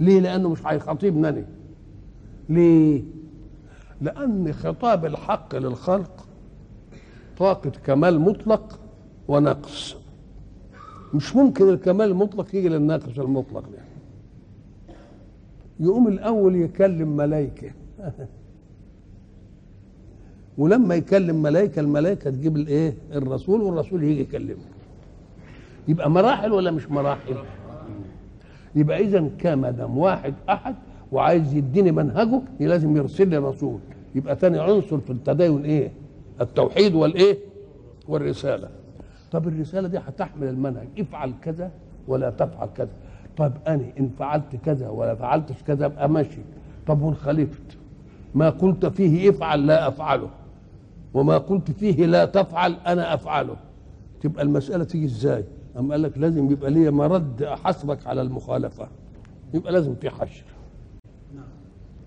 ليه؟ 0.00 0.20
لأنه 0.20 0.48
مش 0.48 0.66
هيخاطبني. 0.66 1.28
أنا. 1.28 1.44
ليه؟ 2.48 3.02
لأن 4.00 4.52
خطاب 4.52 5.04
الحق 5.06 5.54
للخلق 5.56 6.26
طاقة 7.38 7.70
كمال 7.70 8.20
مطلق 8.20 8.80
ونقص. 9.28 9.96
مش 11.14 11.36
ممكن 11.36 11.68
الكمال 11.68 12.08
المطلق 12.10 12.54
يجي 12.54 12.68
للناقص 12.68 13.18
المطلق 13.18 13.60
ده. 13.60 13.78
يقوم 15.80 16.08
الأول 16.08 16.56
يكلم 16.56 17.16
ملائكه 17.16 17.70
ولما 20.58 20.94
يكلم 20.94 21.42
ملائكه 21.42 21.80
الملائكه 21.80 22.30
تجيب 22.30 22.56
الإيه؟ 22.56 22.94
الرسول 23.12 23.60
والرسول 23.60 24.04
يجي 24.04 24.20
يكلمه. 24.20 24.64
يبقى 25.88 26.10
مراحل 26.10 26.52
ولا 26.52 26.70
مش 26.70 26.90
مراحل؟ 26.90 27.36
يبقى 28.74 29.00
إذا 29.00 29.30
كما 29.38 29.70
دام 29.70 29.98
واحد 29.98 30.34
أحد 30.48 30.74
وعايز 31.12 31.54
يديني 31.54 31.92
منهجه 31.92 32.42
لازم 32.60 32.96
يرسل 32.96 33.28
لي 33.28 33.38
رسول 33.38 33.78
يبقى 34.14 34.36
تاني 34.36 34.58
عنصر 34.58 34.98
في 35.00 35.10
التدين 35.10 35.64
إيه؟ 35.64 35.92
التوحيد 36.40 36.94
والإيه؟ 36.94 37.38
والرسالة. 38.08 38.68
طب 39.32 39.48
الرسالة 39.48 39.88
دي 39.88 39.98
هتحمل 39.98 40.48
المنهج. 40.48 40.88
افعل 40.98 41.32
كذا 41.42 41.70
ولا 42.08 42.30
تفعل 42.30 42.68
كذا. 42.76 42.88
طب 43.36 43.52
أنا 43.66 43.84
إن 44.00 44.10
فعلت 44.18 44.56
كذا 44.64 44.88
ولا 44.88 45.14
فعلتش 45.14 45.62
كذا 45.66 45.86
أبقى 45.86 46.08
ماشي. 46.08 46.40
طب 46.86 47.02
وان 47.02 47.14
خالفت 47.14 47.76
ما 48.34 48.50
قلت 48.50 48.86
فيه 48.86 49.30
افعل 49.30 49.66
لا 49.66 49.88
أفعله. 49.88 50.30
وما 51.14 51.38
قلت 51.38 51.70
فيه 51.70 52.06
لا 52.06 52.24
تفعل 52.24 52.76
أنا 52.86 53.14
أفعله. 53.14 53.56
تبقى 54.20 54.42
المسألة 54.42 54.84
تيجي 54.84 55.04
إزاي؟ 55.04 55.44
أم 55.78 55.92
قال 55.92 56.02
لك 56.02 56.18
لازم 56.18 56.50
يبقى 56.50 56.70
ليا 56.70 56.90
مرد 56.90 57.42
أحاسبك 57.42 58.06
على 58.06 58.22
المخالفة. 58.22 58.88
يبقى 59.54 59.72
لازم 59.72 59.94
في 59.94 60.10
حشر. 60.10 60.44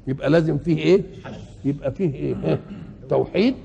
يبقى 0.07 0.29
لازم 0.29 0.57
فيه 0.57 0.77
إيه؟ 0.77 1.03
يبقى 1.65 1.91
فيه 1.91 2.13
إيه؟ 2.13 2.59
توحيد 3.09 3.55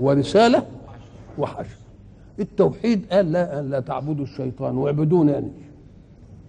ورسالة 0.00 0.66
وحشر. 1.38 1.76
التوحيد 2.40 3.06
قال 3.12 3.32
لا 3.32 3.62
لا 3.62 3.80
تعبدوا 3.80 4.24
الشيطان 4.24 4.76
واعبدوني. 4.76 5.32
يعني 5.32 5.50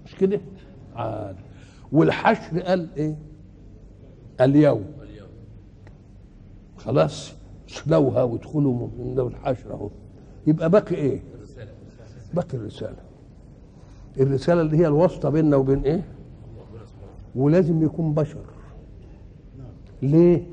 مش 0.05 0.15
كده؟ 0.15 0.39
عاد. 0.95 1.35
والحشر 1.91 2.59
قال 2.59 2.87
إيه؟ 2.97 3.15
اليوم. 4.41 4.85
خلاص 6.77 7.33
اسلوها 7.69 8.23
وادخلوا 8.23 8.87
من 8.99 9.13
ذوي 9.15 9.29
الحشر 9.29 9.73
أهو. 9.73 9.89
يبقى 10.47 10.69
باقي 10.69 10.95
إيه؟ 10.95 11.21
باقي 12.33 12.57
الرسالة. 12.57 12.95
الرسالة 14.19 14.61
اللي 14.61 14.77
هي 14.77 14.87
الواسطة 14.87 15.29
بيننا 15.29 15.55
وبين 15.55 15.79
إيه؟ 15.79 16.03
ولازم 17.35 17.83
يكون 17.83 18.13
بشر. 18.13 18.43
ليه؟ 20.01 20.43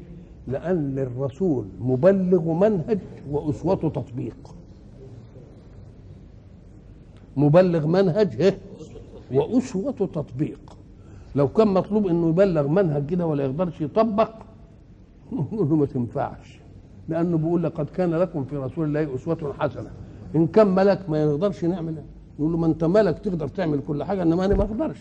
لأن 0.49 0.99
الرسول 0.99 1.66
مبلغ 1.81 2.52
منهج 2.52 2.99
واسوته 3.31 3.88
تطبيق. 3.88 4.55
مبلغ 7.37 7.87
منهج 7.87 8.55
واسوته 9.33 10.07
تطبيق. 10.07 10.76
لو 11.35 11.49
كان 11.49 11.69
مطلوب 11.69 12.07
إنه 12.07 12.28
يبلغ 12.28 12.69
منهج 12.69 13.07
كده 13.07 13.26
ولا 13.26 13.45
يقدرش 13.45 13.81
يطبق 13.81 14.31
نقول 15.33 15.69
له 15.69 15.76
ما 15.76 15.87
تنفعش. 15.87 16.61
لأنه 17.09 17.37
بيقول 17.38 17.62
لقد 17.62 17.87
كان 17.90 18.14
لكم 18.14 18.45
في 18.45 18.57
رسول 18.57 18.85
الله 18.87 19.14
أسوة 19.14 19.55
حسنة. 19.59 19.90
إن 20.37 20.47
كان 20.47 20.66
ملك 20.66 21.11
ما 21.11 21.23
يقدرش 21.23 21.64
نعمل 21.64 21.95
نقول 22.38 22.52
له 22.52 22.59
ما 22.59 22.66
أنت 22.66 22.85
ملك 22.85 23.19
تقدر 23.19 23.49
تعمل 23.49 23.81
كل 23.88 24.05
حاجة 24.05 24.23
إنما 24.23 24.45
أنا 24.45 24.55
ما 24.55 24.62
أقدرش. 24.62 24.99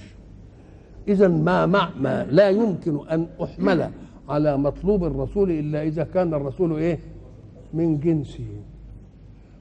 اذا 1.08 1.28
ما, 1.28 1.66
ما, 1.66 1.90
ما 2.00 2.24
لا 2.32 2.50
يمكن 2.50 3.08
أن 3.08 3.28
أحمل 3.44 3.90
على 4.30 4.58
مطلوب 4.58 5.04
الرسول 5.04 5.52
إلا 5.52 5.84
إذا 5.84 6.04
كان 6.04 6.34
الرسول 6.34 6.78
إيه؟ 6.78 7.00
من 7.74 8.00
جنسه. 8.00 8.48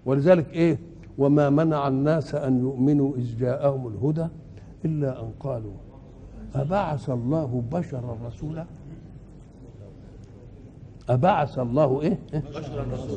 ولذلك 0.06 0.46
إيه؟ 0.52 0.78
وما 1.18 1.50
منع 1.50 1.88
الناس 1.88 2.34
أن 2.34 2.60
يؤمنوا 2.60 3.16
إذ 3.16 3.38
جاءهم 3.38 3.88
الهدى 3.88 4.26
إلا 4.84 5.20
أن 5.20 5.30
قالوا 5.40 5.72
أبعث 6.54 7.10
الله 7.10 7.62
بشرا 7.72 8.18
رسولا؟ 8.26 8.64
أبعث 11.08 11.58
الله 11.58 12.02
إيه؟ 12.02 12.18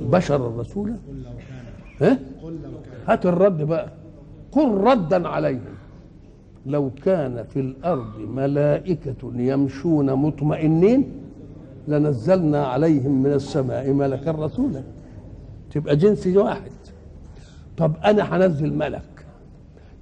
بشرا 0.02 0.60
رسولا؟ 0.60 0.96
إيه؟ 2.02 2.20
هات 3.08 3.26
الرد 3.26 3.62
بقى. 3.64 3.90
قل 4.52 4.70
ردا 4.78 5.28
عليهم. 5.28 5.78
لو 6.66 6.92
كان 7.06 7.44
في 7.44 7.60
الأرض 7.60 8.20
ملائكة 8.20 9.32
يمشون 9.36 10.14
مطمئنين 10.14 11.12
لنزلنا 11.88 12.68
عليهم 12.68 13.24
من 13.24 13.34
السماء 13.34 13.92
ملكا 13.92 14.32
رسولا. 14.32 14.82
تبقى 15.72 15.96
جنس 15.96 16.28
واحد. 16.28 16.72
طب 17.78 17.94
أنا 18.06 18.36
هنزل 18.38 18.74
ملك 18.74 19.26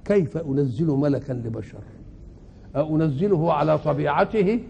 كيف 0.04 0.36
أنزل 0.36 0.86
ملكا 0.86 1.32
لبشر 1.32 1.78
أنزله 2.76 3.52
على 3.52 3.78
طبيعته 3.78 4.60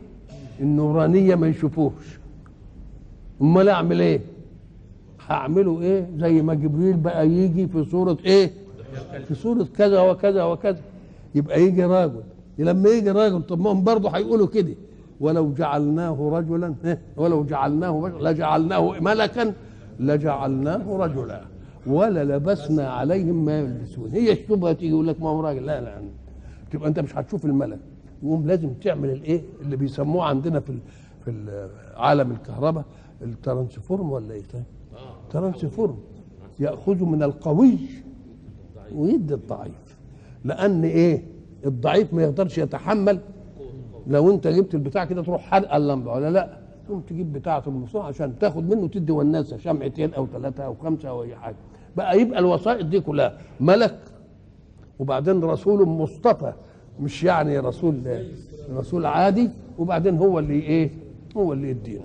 النورانية 0.61 1.35
ما 1.35 1.49
يشوفوش 1.49 2.19
أمال 3.43 3.69
أعمل 3.69 4.01
إيه؟ 4.01 4.21
هعمله 5.29 5.81
إيه؟ 5.83 6.09
زي 6.19 6.43
ما 6.43 6.55
جبريل 6.55 6.97
بقى 6.97 7.29
يجي 7.29 7.67
في 7.69 7.85
صورة 7.85 8.19
إيه؟ 8.25 8.51
في 9.29 9.35
صورة 9.35 9.67
كذا 9.79 10.01
وكذا 10.01 10.43
وكذا 10.45 10.81
يبقى 11.35 11.63
يجي 11.63 11.85
راجل 11.85 12.23
لما 12.59 12.89
يجي 12.89 13.11
راجل 13.11 13.43
طب 13.43 13.61
ما 13.61 13.71
هم 13.73 13.85
برضه 13.85 14.11
هيقولوا 14.11 14.47
كده 14.47 14.75
ولو 15.21 15.53
جعلناه 15.53 16.31
رجلا؟ 16.33 16.75
ولو 17.17 17.45
جعلناه 17.45 18.09
لجعلناه 18.21 19.01
ملكا 19.01 19.53
لجعلناه 20.01 20.97
رجلا 20.97 21.41
ولا 21.87 22.25
لبسنا 22.25 22.89
عليهم 22.89 23.45
ما 23.45 23.59
يلبسون. 23.59 24.11
هي 24.11 24.33
الشبهة 24.33 24.73
تيجي 24.73 24.89
يقول 24.89 25.07
لك 25.07 25.23
ما 25.23 25.29
هو 25.29 25.41
راجل. 25.41 25.67
لا 25.67 25.81
لا 25.81 26.03
تبقى 26.71 26.89
انت 26.89 27.01
مش 27.01 27.17
هتشوف 27.17 27.45
الملك. 27.45 27.79
يقوم 28.23 28.47
لازم 28.47 28.73
تعمل 28.73 29.11
الايه؟ 29.11 29.43
اللي 29.63 29.77
بيسموه 29.77 30.25
عندنا 30.25 30.61
في 30.61 30.79
في 31.25 31.69
عالم 31.97 32.31
الكهرباء 32.31 32.85
ال 33.23 33.32
transform 33.32 34.13
ولا 34.13 34.35
إيه؟ 34.35 34.43
transform. 35.31 35.99
يأخذ 36.61 37.05
من 37.05 37.23
القوي 37.23 37.79
ويدي 38.95 39.35
الضعيف. 39.35 39.99
لأن 40.45 40.85
إيه؟ 40.85 41.25
الضعيف 41.67 42.15
ما 42.15 42.23
يقدرش 42.23 42.59
يتحمل. 42.59 43.21
لو 44.07 44.31
انت 44.31 44.47
جبت 44.47 44.75
البتاع 44.75 45.05
كده 45.05 45.23
تروح 45.23 45.43
حرق 45.43 45.75
اللمبة 45.75 46.13
ولا 46.13 46.31
لا؟ 46.31 46.59
تقوم 46.87 47.01
تجيب 47.01 47.33
بتاعه 47.33 47.63
المصنع 47.67 48.03
عشان 48.03 48.39
تاخد 48.39 48.69
منه 48.75 48.89
تدي 48.89 49.13
والناسه 49.13 49.57
شمعتين 49.57 50.15
أو 50.15 50.27
ثلاثة 50.27 50.65
أو 50.65 50.75
خمسة 50.75 51.09
أو 51.09 51.23
أي 51.23 51.37
حاجة. 51.37 51.57
بقى 51.97 52.21
يبقى 52.21 52.39
الوسائط 52.39 52.87
دي 52.87 53.01
كلها 53.01 53.39
ملك. 53.61 53.99
وبعدين 54.99 55.45
رسول 55.45 55.89
مصطفى 55.89 56.53
مش 57.01 57.25
يعني 57.25 57.59
رسول 57.59 58.25
رسول 58.75 59.07
عادي. 59.07 59.51
وبعدين 59.79 60.17
هو 60.17 60.39
اللي 60.39 60.55
إيه؟ 60.55 60.91
هو 61.37 61.53
اللي 61.53 61.71
يدينا 61.71 62.05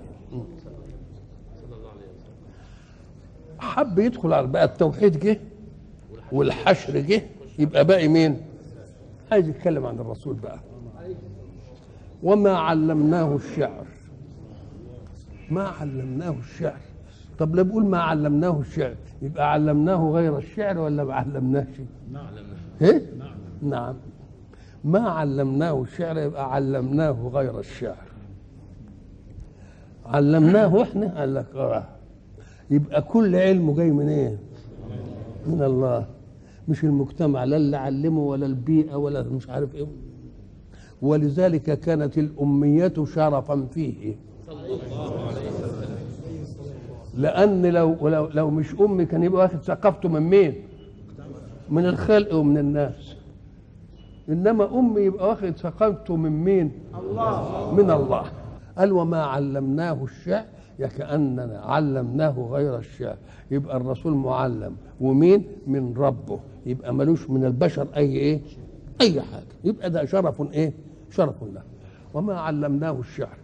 حب 3.58 3.98
يدخل 3.98 4.32
على 4.32 4.46
بقى 4.46 4.64
التوحيد 4.64 5.18
جه 5.18 5.40
والحشر 6.32 6.98
جه. 6.98 7.22
يبقى 7.58 7.84
باقي 7.84 8.08
مين؟ 8.08 8.36
عايز 9.32 9.48
يتكلم 9.48 9.86
عن 9.86 9.98
الرسول 9.98 10.34
بقى. 10.34 10.58
وما 12.22 12.50
علمناه 12.50 13.36
الشعر. 13.36 13.86
ما 15.54 15.62
علمناه 15.62 16.34
الشعر. 16.38 16.80
طب 17.38 17.54
لا 17.54 17.62
بقول 17.62 17.84
ما 17.84 17.98
علمناه 17.98 18.60
الشعر. 18.60 18.94
يبقى 19.22 19.52
علمناه 19.52 20.10
غير 20.10 20.38
الشعر 20.38 20.78
ولا 20.78 21.04
ما 21.04 21.14
علمناه. 21.14 21.66
شيء 21.76 21.86
ما 22.12 22.20
علمناه. 22.20 22.92
إيه 22.92 23.02
نعم. 23.62 23.94
ما 24.84 25.00
علمناه 25.00 25.82
الشعر 25.82 26.18
يبقى 26.18 26.54
علمناه 26.54 27.30
غير 27.32 27.58
الشعر. 27.60 27.96
علمناه 30.06 30.82
إحنا؟ 30.82 31.18
قال 31.18 31.34
لك 31.34 31.46
آه. 31.54 31.84
يبقى 32.70 33.02
كل 33.02 33.36
علمه 33.36 33.76
جاي 33.76 33.90
من 33.90 34.08
إيه؟ 34.08 34.36
من 35.46 35.62
الله. 35.62 36.06
مش 36.68 36.84
المجتمع 36.84 37.44
لا 37.44 37.56
اللي 37.56 37.76
علمه 37.76 38.20
ولا 38.20 38.46
البيئة 38.46 38.94
ولا 38.94 39.22
مش 39.22 39.48
عارف 39.50 39.74
إيه. 39.74 39.86
ولذلك 41.02 41.62
كانت 41.80 42.18
الأمية 42.18 42.92
شرفا 43.04 43.66
فيه. 43.74 44.14
لأن 47.14 47.66
لو 47.66 48.08
لو, 48.08 48.28
لو 48.34 48.50
مش 48.50 48.74
أمي 48.80 49.06
كان 49.06 49.22
يبقى 49.22 49.42
واخد 49.42 49.58
ثقافته 49.62 50.08
من 50.08 50.20
مين؟ 50.22 50.54
من 51.70 51.86
الخلق 51.86 52.34
ومن 52.34 52.58
الناس 52.58 53.16
إنما 54.28 54.78
أمي 54.78 55.00
يبقى 55.00 55.28
واخد 55.28 55.50
ثقافته 55.56 56.16
من 56.16 56.44
مين؟ 56.44 56.72
الله 56.98 57.74
من 57.74 57.90
الله 57.90 58.24
قال 58.78 58.92
وما 58.92 59.22
علمناه 59.22 60.04
الشعر 60.04 60.44
كأننا 60.98 61.60
علمناه 61.64 62.48
غير 62.50 62.78
الشعر 62.78 63.16
يبقى 63.50 63.76
الرسول 63.76 64.12
معلم 64.12 64.76
ومين؟ 65.00 65.44
من 65.66 65.94
ربه 65.96 66.40
يبقى 66.66 66.94
ملوش 66.94 67.30
من 67.30 67.44
البشر 67.44 67.86
أي 67.96 68.16
إيه؟ 68.16 68.40
أي 69.00 69.20
حاجة 69.20 69.46
يبقى 69.64 69.90
ده 69.90 70.04
شرف 70.04 70.42
إيه؟ 70.52 70.72
شرف 71.10 71.42
له 71.42 71.62
وما 72.14 72.34
علمناه 72.40 73.00
الشعر 73.00 73.36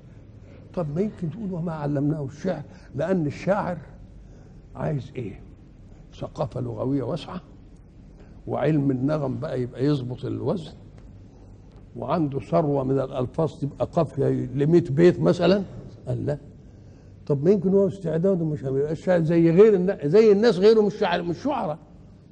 طب 0.78 0.86
ما 0.94 1.00
يمكن 1.00 1.30
تقول 1.30 1.52
وما 1.52 1.72
علمناه 1.72 2.24
الشعر؟ 2.24 2.62
لأن 2.96 3.26
الشاعر 3.26 3.78
عايز 4.76 5.12
إيه؟ 5.16 5.40
ثقافة 6.14 6.60
لغوية 6.60 7.02
واسعة 7.02 7.40
وعلم 8.46 8.90
النغم 8.90 9.38
بقى 9.38 9.62
يبقى 9.62 9.84
يظبط 9.84 10.24
الوزن 10.24 10.72
وعنده 11.96 12.40
ثروة 12.40 12.84
من 12.84 13.00
الألفاظ 13.00 13.52
تبقى 13.60 13.88
قافية 13.92 14.28
ل 14.28 14.66
100 14.66 14.80
بيت 14.90 15.20
مثلا؟ 15.20 15.62
قال 16.08 16.26
لا. 16.26 16.38
طب 17.26 17.44
ما 17.44 17.50
يمكن 17.50 17.68
هو 17.74 17.88
استعداده 17.88 18.44
مش 18.44 18.64
هيبقاش 18.64 19.04
شاعر 19.04 19.20
زي 19.20 19.50
غير 19.50 19.96
زي 20.08 20.32
الناس 20.32 20.58
غيره 20.58 20.80
مش 20.80 20.94
شاعر 20.94 21.22
مش 21.22 21.42
شعراء. 21.42 21.78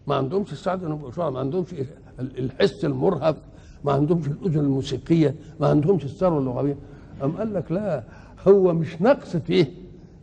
ما 0.06 0.14
عندهمش 0.14 0.52
السعاده 0.52 0.86
إنهم 0.86 0.98
يبقوا 0.98 1.12
شعراء 1.12 1.30
ما 1.32 1.38
عندهمش 1.38 1.74
الحس 2.18 2.84
المرهف 2.84 3.36
ما 3.84 3.92
عندهمش 3.92 4.26
الأذن 4.26 4.60
الموسيقية 4.60 5.34
ما 5.60 5.66
عندهمش 5.68 6.04
الثروة 6.04 6.38
اللغوية. 6.38 6.76
أم 7.24 7.32
قال 7.36 7.54
لك 7.54 7.72
لا 7.72 8.02
هو 8.48 8.72
مش 8.74 9.02
نقص 9.02 9.36
فيه 9.36 9.66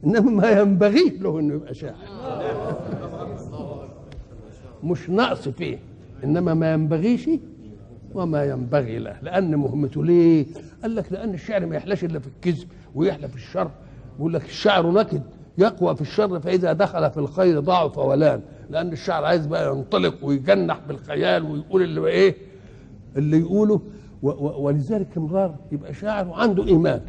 إنما 0.06 0.32
ما 0.32 0.50
ينبغي 0.52 1.18
له 1.22 1.40
إنه 1.40 1.54
يبقى 1.54 1.74
شاعر. 1.74 1.96
مش 4.84 5.10
نقص 5.10 5.48
فيه 5.50 5.80
إنما 6.24 6.54
ما 6.54 6.74
ينبغيش 6.74 7.30
وما 8.14 8.44
ينبغي 8.44 9.00
له. 9.00 9.16
لأن 9.22 9.56
مهمته 9.56 10.06
ليه؟ 10.06 10.46
قال 10.82 10.96
لك 10.96 11.12
لأن 11.12 11.34
الشعر 11.34 11.66
ما 11.66 11.76
يحلاش 11.76 12.04
إلا 12.04 12.20
في 12.20 12.28
الكذب 12.28 12.68
ويحلى 12.96 13.28
في 13.28 13.36
الشر. 13.36 13.72
بيقول 14.18 14.34
لك 14.34 14.46
الشعر 14.46 14.92
نكد 14.92 15.22
يقوى 15.58 15.96
في 15.96 16.02
الشر 16.02 16.40
فإذا 16.40 16.74
دخل 16.74 17.12
في 17.12 17.18
الخير 17.18 17.60
ضعف 17.60 17.98
ولان. 17.98 18.42
لأن 18.70 18.92
الشعر 18.92 19.26
عايز 19.26 19.46
بقى 19.46 19.76
ينطلق 19.76 20.16
ويجنح 20.26 20.80
بالخيال 20.88 21.44
ويقول 21.52 21.82
اللي 21.84 22.08
إيه؟ 22.08 22.36
اللي 23.18 23.40
يقوله. 23.40 23.82
ولذلك 24.58 25.08
امرار 25.18 25.56
يبقى 25.72 25.94
شاعر 25.94 26.28
وعنده 26.28 26.68
إيمان. 26.68 27.02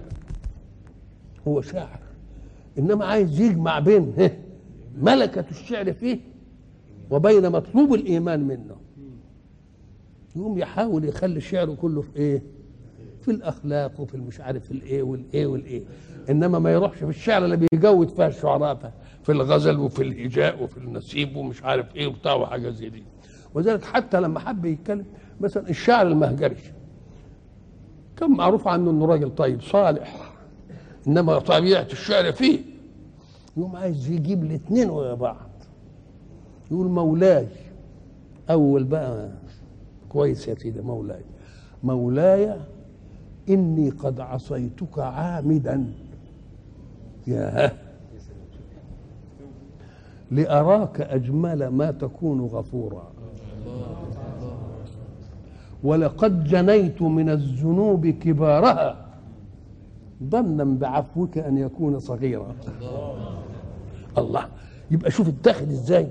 هو 1.49 1.61
شاعر. 1.61 1.99
إنما 2.79 3.05
عايز 3.05 3.41
يجمع 3.41 3.79
بين 3.79 4.13
ملكة 5.03 5.45
الشعر 5.51 5.93
فيه 5.93 6.19
وبين 7.11 7.51
مطلوب 7.53 7.95
الإيمان 7.95 8.45
منه. 8.47 8.77
يقوم 10.37 10.59
يحاول 10.59 11.05
يخلي 11.05 11.37
الشعر 11.37 11.75
كله 11.75 12.01
في 12.01 12.17
إيه؟ 12.17 12.43
في 13.23 13.31
الأخلاق 13.31 14.01
وفي 14.01 14.15
المش 14.15 14.41
عارف 14.41 14.71
الايه 14.71 15.03
والايه 15.03 15.47
والايه 15.47 15.83
إنما 16.31 16.59
ما 16.59 16.73
يروحش 16.73 16.99
في 16.99 17.05
الشعر 17.09 17.45
اللي 17.45 17.57
بيجود 17.73 18.09
فيها 18.09 18.27
الشعراء 18.29 18.93
في 19.23 19.33
الغزل 19.33 19.79
وفي 19.79 20.03
الهجاء 20.03 20.63
وفي 20.63 20.77
النسيب 20.77 21.37
ومش 21.37 21.63
عارف 21.63 21.97
إيه 21.97 22.07
وبتاع 22.07 22.35
وحاجة 22.35 22.71
زي 22.71 22.89
دي. 22.89 23.03
وذلك 23.55 23.85
حتى 23.85 24.21
لما 24.21 24.41
حب 24.41 24.65
يتكلم 24.65 25.05
مثلا 25.41 25.69
الشاعر 25.71 26.07
المهجري 26.07 26.57
كان 28.17 28.31
معروف 28.31 28.69
عنه 28.69 28.91
إنه 28.91 29.07
راجل 29.07 29.35
طيب 29.35 29.63
صالح 29.63 30.24
إنما 31.09 31.39
طبيعة 31.39 31.87
الشعر 31.93 32.33
فيه. 32.33 32.61
يقوم 33.57 33.77
عايز 33.77 34.11
يجيب 34.11 34.43
الاثنين 34.43 34.91
ويا 34.91 35.15
بعض. 35.15 35.51
يقول 36.71 36.87
مولاي. 36.87 37.47
أول 38.51 38.85
بقى 38.85 39.31
كويس 40.09 40.49
يا 40.49 40.55
سيدي 40.55 40.81
مولاي. 40.81 41.23
مولاي 41.83 42.57
إني 43.49 43.91
قد 43.91 44.21
عصيتك 44.21 44.99
عامدا. 44.99 45.93
يا 47.27 47.73
لأراك 50.31 51.01
أجمل 51.01 51.69
ما 51.69 51.91
تكون 51.91 52.41
غفورا. 52.41 53.13
ولقد 55.83 56.45
جنيت 56.45 57.03
من 57.03 57.31
الذنوب 57.31 58.07
كبارها. 58.07 59.04
ظنا 60.31 60.65
بعفوك 60.65 61.39
أن 61.39 61.59
يكون 61.59 61.99
صغيرا. 61.99 62.55
الله. 64.19 64.49
يبقى 64.91 65.11
شوف 65.11 65.29
اتخذ 65.29 65.71
إزاي. 65.71 66.09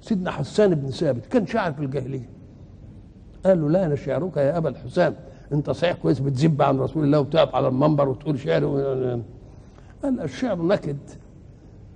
سيدنا 0.00 0.30
حسان 0.30 0.74
بن 0.74 0.90
ثابت 0.90 1.26
كان 1.26 1.46
شاعر 1.46 1.72
في 1.72 1.84
الجاهلية. 1.84 2.28
قال 3.46 3.62
له 3.62 3.70
لا 3.70 3.86
أنا 3.86 3.94
شعرك 3.94 4.36
يا 4.36 4.56
أبا 4.56 4.68
الحسام 4.68 5.14
أنت 5.52 5.70
صحيح 5.70 5.96
كويس 5.96 6.18
بتذب 6.20 6.62
عن 6.62 6.78
رسول 6.78 7.04
الله 7.04 7.20
وتقف 7.20 7.54
على 7.54 7.68
المنبر 7.68 8.08
وتقول 8.08 8.38
شعر 8.38 8.64
قال 10.02 10.20
الشعر 10.20 10.62
نكد 10.62 10.96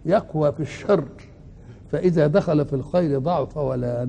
يقوى 0.07 0.53
في 0.53 0.61
الشر. 0.61 1.05
فإذا 1.93 2.27
دخل 2.27 2.65
في 2.65 2.73
الخير 2.73 3.19
ضعف 3.19 3.57
ولا 3.57 4.09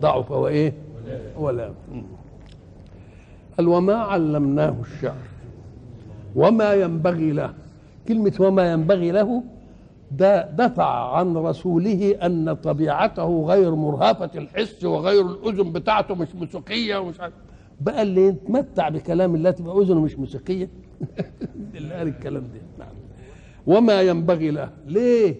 ضعف 0.00 0.30
وإيه؟ 0.30 0.72
ولا 1.38 1.72
قال 3.58 3.68
وما 3.68 3.94
علمناه 3.94 4.74
الشعر. 4.80 5.25
وما 6.36 6.74
ينبغي 6.74 7.32
له. 7.32 7.54
كلمة 8.08 8.32
وما 8.40 8.72
ينبغي 8.72 9.10
له 9.10 9.42
ده 10.10 10.50
دفع 10.50 11.16
عن 11.16 11.36
رسوله 11.36 12.10
أن 12.26 12.52
طبيعته 12.54 13.44
غير 13.46 13.74
مرهفة 13.74 14.30
الحس 14.34 14.84
وغير 14.84 15.26
الأذن 15.30 15.72
بتاعته 15.72 16.14
مش 16.14 16.34
موسيقية 16.34 16.96
ومش 16.96 17.20
عارف. 17.20 17.34
بقى 17.80 18.02
اللي 18.02 18.26
يتمتع 18.26 18.88
بكلام 18.88 19.34
الله 19.34 19.50
تبقى 19.50 19.78
أذنه 19.82 20.00
مش 20.00 20.18
موسيقية. 20.18 20.68
اللي 21.76 21.94
قال 21.94 22.08
الكلام 22.08 22.42
ده. 22.42 22.60
نعم. 22.84 22.94
وما 23.66 24.00
ينبغي 24.02 24.50
له. 24.50 24.70
ليه؟ 24.86 25.34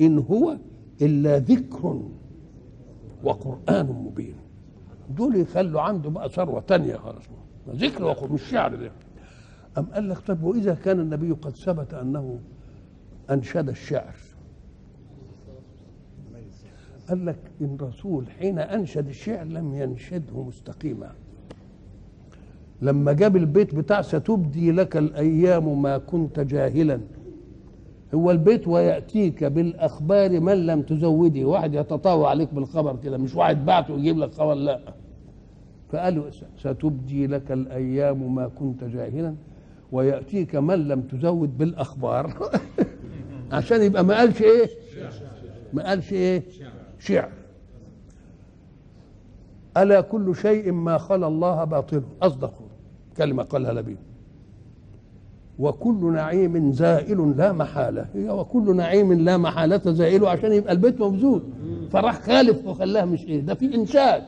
إن 0.00 0.18
هو 0.18 0.56
إلا 1.02 1.38
ذكر 1.38 2.00
وقرآن 3.24 3.86
مبين. 3.86 4.34
دول 5.16 5.36
يخلوا 5.36 5.80
عنده 5.80 6.10
بقى 6.10 6.28
ثروة 6.28 6.60
تانية 6.60 6.96
خالص. 6.96 7.24
ذكر 7.76 8.04
وقرآن 8.04 8.32
مش 8.32 8.42
شعر 8.50 8.74
ده. 8.74 8.90
أم 9.80 9.86
قال 9.94 10.08
لك 10.08 10.18
طب 10.18 10.42
وإذا 10.42 10.74
كان 10.74 11.00
النبي 11.00 11.30
قد 11.32 11.56
ثبت 11.56 11.94
أنه 11.94 12.38
أنشد 13.30 13.68
الشعر؟ 13.68 14.14
قال 17.08 17.26
لك 17.26 17.38
إن 17.60 17.76
رسول 17.80 18.30
حين 18.30 18.58
أنشد 18.58 19.08
الشعر 19.08 19.44
لم 19.46 19.74
ينشده 19.74 20.42
مستقيما. 20.42 21.12
لما 22.82 23.12
جاب 23.12 23.36
البيت 23.36 23.74
بتاع 23.74 24.02
ستبدي 24.02 24.72
لك 24.72 24.96
الأيام 24.96 25.82
ما 25.82 25.98
كنت 25.98 26.40
جاهلا. 26.40 27.00
هو 28.14 28.30
البيت 28.30 28.68
ويأتيك 28.68 29.44
بالأخبار 29.44 30.40
من 30.40 30.66
لم 30.66 30.82
تزودي 30.82 31.44
واحد 31.44 31.74
يتطاوع 31.74 32.30
عليك 32.30 32.54
بالخبر 32.54 32.96
كده 32.96 33.18
مش 33.18 33.34
واحد 33.34 33.66
بعته 33.66 33.94
ويجيب 33.94 34.18
لك 34.18 34.32
خبر 34.32 34.54
لا. 34.54 34.80
فقالوا 35.92 36.24
ستبدي 36.56 37.26
لك 37.26 37.52
الأيام 37.52 38.34
ما 38.34 38.48
كنت 38.48 38.84
جاهلا. 38.84 39.34
ويأتيك 39.92 40.56
من 40.56 40.88
لم 40.88 41.00
تزود 41.02 41.58
بالأخبار. 41.58 42.50
عشان 43.52 43.82
يبقى 43.82 44.04
ما 44.04 44.16
قالش 44.18 44.42
إيه؟ 44.42 44.70
ما 45.72 45.88
قالش 45.88 46.12
إيه؟ 46.12 46.42
شعر 46.98 47.28
ألا 49.76 50.00
كل 50.00 50.36
شيء 50.36 50.72
ما 50.72 50.98
خلا 50.98 51.26
الله 51.26 51.64
باطل؟ 51.64 52.02
أصدق. 52.22 52.54
كلمة 53.16 53.42
قالها 53.42 53.72
لبيب. 53.72 53.96
وكل 55.58 56.12
نعيم 56.12 56.72
زائل 56.72 57.34
لا 57.36 57.52
محالة. 57.52 58.06
هي 58.14 58.30
وكل 58.30 58.76
نعيم 58.76 59.12
لا 59.12 59.36
محالة 59.36 59.92
زائل 59.92 60.26
عشان 60.26 60.52
يبقى 60.52 60.72
البيت 60.72 61.00
موجود 61.00 61.42
فراح 61.92 62.20
خالف 62.22 62.66
وخلاها 62.66 63.04
مش 63.04 63.24
إيه؟ 63.24 63.40
ده 63.40 63.54
في 63.54 63.74
إنشاد. 63.74 64.22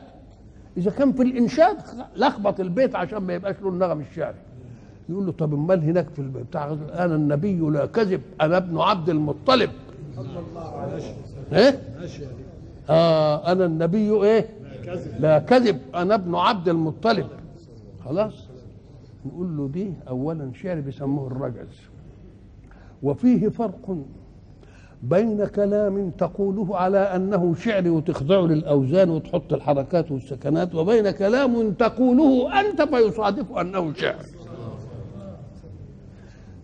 إذا 0.76 0.90
كان 0.90 1.12
في 1.12 1.22
الإنشاد 1.22 1.76
لخبط 2.16 2.60
البيت 2.60 2.94
عشان 2.94 3.18
ما 3.18 3.34
يبقاش 3.34 3.56
له 3.62 3.68
النغم 3.68 4.00
الشعري. 4.00 4.36
يقول 5.08 5.26
له 5.26 5.32
طب 5.32 5.54
امال 5.54 5.84
هناك 5.84 6.08
في 6.16 6.22
بتاع 6.22 6.76
أنا 6.94 7.14
النبي 7.14 7.58
لا 7.58 7.86
كذب 7.86 8.20
أنا 8.40 8.56
ابن 8.56 8.78
عبد 8.78 9.10
المطلب. 9.10 9.70
إيه؟ 11.52 11.82
آه 12.90 13.52
أنا 13.52 13.64
النبي 13.64 14.10
إيه؟ 14.10 14.48
لا 15.18 15.38
كذب 15.38 15.78
أنا 15.94 16.14
ابن 16.14 16.34
عبد 16.34 16.68
المطلب. 16.68 17.26
خلاص؟ 18.04 18.32
نقول 19.26 19.56
له 19.56 19.68
دي 19.68 19.92
اولا 20.08 20.50
شعر 20.62 20.80
بيسموه 20.80 21.26
الرجز. 21.26 21.80
وفيه 23.02 23.48
فرق 23.48 23.96
بين 25.02 25.46
كلام 25.46 26.10
تقوله 26.10 26.76
على 26.76 26.98
أنه 26.98 27.54
شعر 27.54 27.88
وتخضعه 27.88 28.40
للأوزان 28.40 29.10
وتحط 29.10 29.52
الحركات 29.52 30.12
والسكنات 30.12 30.74
وبين 30.74 31.10
كلام 31.10 31.70
تقوله 31.72 32.60
أنت 32.60 32.82
فيصادف 32.82 33.52
أنه 33.52 33.92
شعر. 33.94 34.14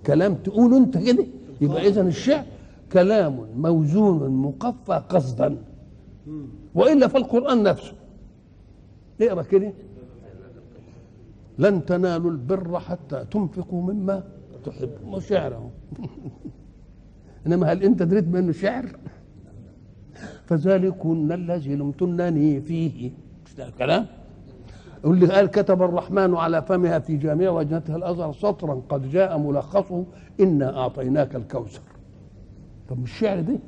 كلام 0.09 0.35
تقوله 0.35 0.77
انت 0.77 0.99
كده. 0.99 1.25
يبقى 1.61 1.87
اذا 1.89 2.03
الشعر 2.03 2.45
كلام 2.93 3.35
موزون 3.57 4.31
مقفى 4.31 5.03
قصدا. 5.09 5.57
وإلا 6.75 7.07
فالقرآن 7.09 7.63
نفسه. 7.63 7.93
اقرا 9.21 9.43
كده؟ 9.43 9.73
لن 11.59 11.85
تنالوا 11.85 12.31
البر 12.31 12.81
حتى 12.81 13.25
تنفقوا 13.31 13.83
مما 13.93 14.17
تحب 14.65 14.91
مو 15.05 15.21
شعره 15.21 15.71
إنما 17.47 17.73
هل 17.73 17.83
أنت 17.83 18.03
دريت 18.03 18.29
منه 18.29 18.53
شعر؟ 18.53 18.87
فذلكن 20.47 21.33
الذي 21.33 21.75
لمتنني 21.75 22.61
فيه. 22.61 23.11
مش 23.47 23.55
ده 23.55 23.71
الكلام 24.99 25.11
واللي 25.11 25.35
قال 25.35 25.47
كتب 25.47 25.83
الرحمن 25.83 26.35
على 26.35 26.63
فمها 26.63 26.99
في 26.99 27.17
جامع 27.17 27.51
وجنتها 27.51 27.97
الأزهر 27.97 28.33
سطرا 28.33 28.83
قد 28.89 29.11
جاء 29.11 29.39
ملخصه 29.39 30.05
إنا 30.41 30.79
أعطيناك 30.79 31.37
الكوثر. 31.37 31.81
طب 32.89 33.03
مش 33.03 33.19
شعر 33.19 33.41
ده 33.41 33.59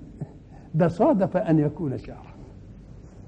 ده 0.74 0.88
صادف 0.88 1.36
أن 1.36 1.58
يكون 1.58 1.98
شعرا. 1.98 2.30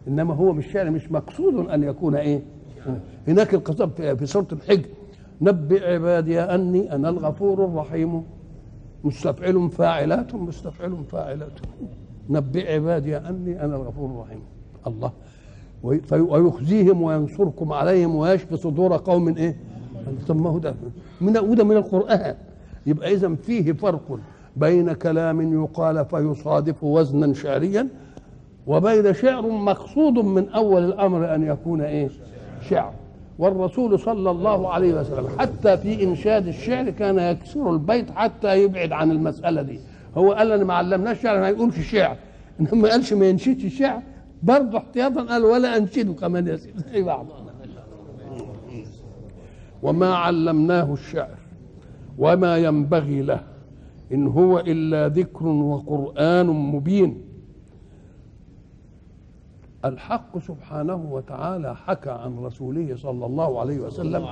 إنما 0.09 0.35
هو 0.35 0.53
مش 0.53 0.67
شعر 0.73 0.91
مش 0.91 1.13
مقصود 1.13 1.71
أن 1.71 1.83
يكون 1.83 2.15
إيه؟ 2.15 2.43
هناك 3.29 3.55
القصاب 3.55 3.91
في 4.17 4.27
سورة 4.27 4.47
الحج. 4.53 4.85
نبئ 5.41 5.93
عبادي 5.95 6.41
أني 6.41 6.95
أنا 6.95 7.09
الغفور 7.09 7.65
الرحيم. 7.65 8.25
مستفعل 9.05 9.71
فاعلات 9.71 10.35
مستفعل 10.35 11.05
فاعلات. 11.05 11.61
نبئ 12.31 12.75
عبادي 12.75 13.17
أني 13.17 13.65
أنا 13.65 13.77
الغفور 13.77 14.11
الرحيم. 14.11 14.41
الله. 14.87 15.13
ويخزيهم 16.13 17.03
وينصركم 17.03 17.73
عليهم 17.73 18.17
ويشفي 18.17 18.57
صدور 18.57 18.97
قوم 18.97 19.37
إيه؟ 19.37 19.57
طب 20.29 20.41
ما 20.41 20.51
هو 20.51 20.59
ده. 20.59 20.75
من 21.21 21.39
وده 21.39 21.65
من 21.65 21.77
القرآن. 21.77 22.35
يبقى 22.87 23.13
إذا 23.15 23.35
فيه 23.35 23.73
فرق 23.73 24.19
بين 24.57 24.93
كلام 24.93 25.63
يقال 25.63 26.05
فيصادف 26.05 26.85
وزنا 26.85 27.35
شعريا 27.35 27.89
وبين 28.67 29.15
شعر 29.15 29.49
مقصود 29.49 30.19
من 30.19 30.49
أول 30.49 30.85
الأمر 30.85 31.35
أن 31.35 31.43
يكون 31.43 31.81
إيه؟ 31.81 32.09
شعر. 32.71 32.93
والرسول 33.39 33.99
صلى 33.99 34.31
الله 34.31 34.69
عليه 34.73 34.95
وسلم 35.01 35.29
حتى 35.39 35.77
في 35.77 36.05
إنشاد 36.05 36.49
الشعر 36.49 36.91
كان 36.91 37.19
يكسر 37.19 37.71
البيت 37.71 38.11
حتى 38.11 38.63
يبعد 38.65 38.93
عن 38.93 39.11
المسألة 39.11 39.63
دي. 39.63 39.79
هو 40.17 40.33
قال 40.33 40.53
أنا 40.53 40.65
ما 40.65 40.75
علمناش 40.75 41.23
شعر 41.23 41.41
ما 41.41 41.49
يقولش 41.49 41.81
شعر. 41.81 42.17
إنما 42.61 42.75
ما 42.75 42.89
قالش 42.89 43.13
ما 43.13 43.27
ينشدش 43.27 43.75
شعر. 43.79 44.03
برضه 44.43 44.79
احتياطا 44.79 45.23
قال 45.23 45.45
ولا 45.45 45.77
أنشده 45.77 46.13
كمان 46.13 46.47
يا 46.47 46.57
سيدي. 46.57 47.03
بعض. 47.03 47.27
وما 49.83 50.15
علمناه 50.15 50.93
الشعر 50.93 51.37
وما 52.19 52.57
ينبغي 52.59 53.23
له 53.23 53.41
إن 54.13 54.27
هو 54.27 54.59
إلا 54.59 55.09
ذكر 55.09 55.47
وقرآن 55.47 56.47
مبين. 56.47 57.23
الحق 59.85 60.39
سبحانه 60.39 61.09
وتعالى 61.11 61.77
حكى 61.77 62.11
عن 62.11 62.39
رسوله 62.39 62.97
صلى 62.97 63.27
الله 63.27 63.61
عليه 63.61 63.79
وسلم 63.81 64.27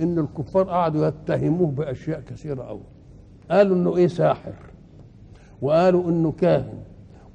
إن 0.00 0.18
الكفار 0.18 0.64
قعدوا 0.64 1.06
يتهموه 1.06 1.70
بأشياء 1.70 2.20
كثيرة 2.20 2.62
قوي 2.62 2.80
قالوا 3.50 3.76
إنه 3.76 3.96
إيه 3.96 4.06
ساحر 4.06 4.52
وقالوا 5.62 6.10
إنه 6.10 6.32
كاهن 6.32 6.78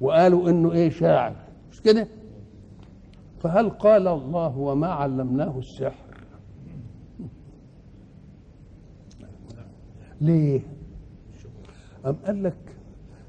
وقالوا 0.00 0.50
إنه 0.50 0.72
إيه 0.72 0.90
شاعر 0.90 1.34
مش 1.78 1.82
كده؟ 1.84 2.08
فهل 3.40 3.70
قال 3.70 4.08
الله 4.08 4.58
وما 4.58 4.86
علمناه 4.86 5.58
السحر؟ 5.58 6.04
ليه؟ 10.20 10.60
أم 12.06 12.16
قال 12.26 12.42
لك 12.42 12.56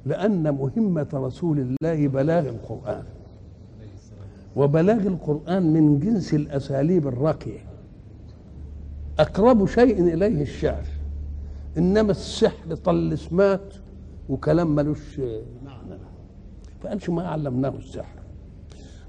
لأن 0.06 0.56
مهمة 0.56 1.08
رسول 1.14 1.60
الله 1.60 2.08
بلاغ 2.08 2.50
القرآن. 2.50 3.04
وبلاغ 4.56 5.08
القرآن 5.08 5.74
من 5.74 6.00
جنس 6.00 6.34
الأساليب 6.34 7.08
الراقية. 7.08 7.60
أقرب 9.20 9.66
شيء 9.66 10.14
إليه 10.14 10.42
الشعر. 10.42 10.86
إنما 11.78 12.12
السحر 12.12 12.76
طلسمات 12.76 13.74
وكلام 14.30 14.76
ملوش 14.76 15.20
معنى. 15.66 16.00
فقالش 16.82 17.10
ما 17.10 17.28
علمناه 17.28 17.70
السحر. 17.70 18.19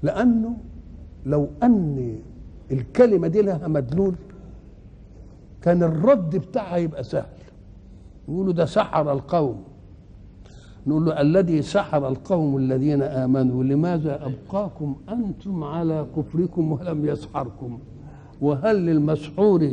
لأنه 0.03 0.57
لو 1.25 1.49
أن 1.63 2.19
الكلمة 2.71 3.27
دي 3.27 3.41
لها 3.41 3.67
مدلول 3.67 4.15
كان 5.61 5.83
الرد 5.83 6.35
بتاعها 6.35 6.77
يبقى 6.77 7.03
سهل. 7.03 7.25
يقولوا 8.27 8.53
ده 8.53 8.65
سحر 8.65 9.11
القوم. 9.11 9.63
نقول 10.87 11.05
له 11.05 11.21
الذي 11.21 11.61
سحر 11.61 12.07
القوم 12.07 12.57
الذين 12.57 13.01
آمنوا 13.01 13.63
لماذا 13.63 14.25
أبقاكم 14.25 14.95
أنتم 15.09 15.63
على 15.63 16.05
كفركم 16.17 16.71
ولم 16.71 17.05
يسحركم؟ 17.05 17.79
وهل 18.41 18.75
للمسحور 18.85 19.71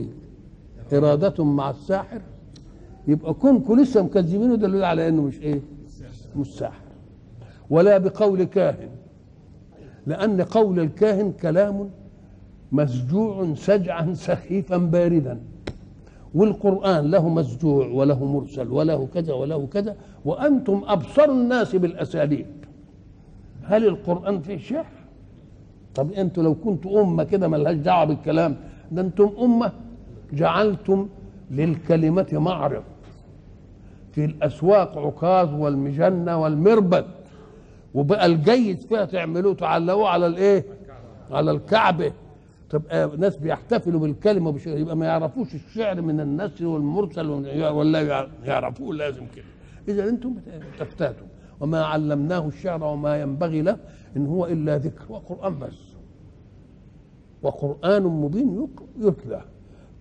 إرادة 0.92 1.44
مع 1.44 1.70
الساحر؟ 1.70 2.20
يبقى 3.08 3.34
كونكم 3.34 3.80
لسه 3.80 4.02
مكذبينه 4.02 4.54
دليل 4.54 4.84
على 4.84 5.08
إنه 5.08 5.22
مش 5.22 5.38
إيه؟ 5.40 5.60
مش 6.36 6.54
ساحر. 6.58 6.82
ولا 7.70 7.98
بقول 7.98 8.44
كاهن. 8.44 8.88
لأن 10.06 10.40
قول 10.40 10.80
الكاهن 10.80 11.32
كلام 11.32 11.90
مسجوع 12.72 13.54
سجعا 13.54 14.14
سخيفا 14.14 14.76
باردا. 14.76 15.40
والقرآن 16.34 17.10
له 17.10 17.28
مسجوع 17.28 17.86
وله 17.86 18.24
مرسل 18.24 18.68
وله 18.72 19.08
كذا 19.14 19.32
وله 19.34 19.66
كذا 19.66 19.96
وأنتم 20.24 20.82
أبصر 20.86 21.24
الناس 21.24 21.76
بالأساليب. 21.76 22.46
هل 23.64 23.86
القرآن 23.86 24.40
فيه 24.40 24.58
شعر؟ 24.58 24.86
طب 25.94 26.12
أنتوا 26.12 26.42
لو 26.42 26.54
كنتوا 26.54 27.02
أمة 27.02 27.24
كده 27.24 27.48
ملهاش 27.48 27.76
دعوة 27.76 28.04
بالكلام 28.04 28.56
ده 28.92 29.02
أنتم 29.02 29.30
أمة 29.40 29.72
جعلتم 30.32 31.08
للكلمة 31.50 32.26
معرض. 32.32 32.82
في 34.12 34.24
الأسواق 34.24 34.98
عكاظ 34.98 35.54
والمجنة 35.54 36.42
والمربد. 36.42 37.04
وبقى 37.98 38.26
الجيد 38.26 38.80
فيها 38.80 39.04
تعملوه 39.04 39.54
تعلقوه 39.54 40.08
على 40.08 40.26
الإيه؟ 40.26 40.64
على 41.30 41.50
الكعبة. 41.50 42.12
تبقى 42.70 43.16
ناس 43.16 43.36
بيحتفلوا 43.36 44.00
بالكلمة 44.00 44.48
وبش... 44.48 44.66
يبقى 44.66 44.96
ما 44.96 45.06
يعرفوش 45.06 45.54
الشعر 45.54 46.00
من 46.00 46.20
النثر 46.20 46.66
والمرسل 46.66 47.30
ولا 47.72 48.28
يعرفوه 48.44 48.94
لازم 48.94 49.22
كده. 49.36 49.44
إذا 49.88 50.08
أنتم 50.08 50.34
تفتاتوا 50.78 51.26
وما 51.60 51.84
علمناه 51.84 52.48
الشعر 52.48 52.84
وما 52.84 53.20
ينبغي 53.20 53.62
له 53.62 53.76
إن 54.16 54.26
هو 54.26 54.46
إلا 54.46 54.76
ذكر. 54.78 55.04
وقرآن 55.08 55.58
بس. 55.58 55.78
وقرآن 57.42 58.02
مبين 58.02 58.68
يتلى. 59.00 59.42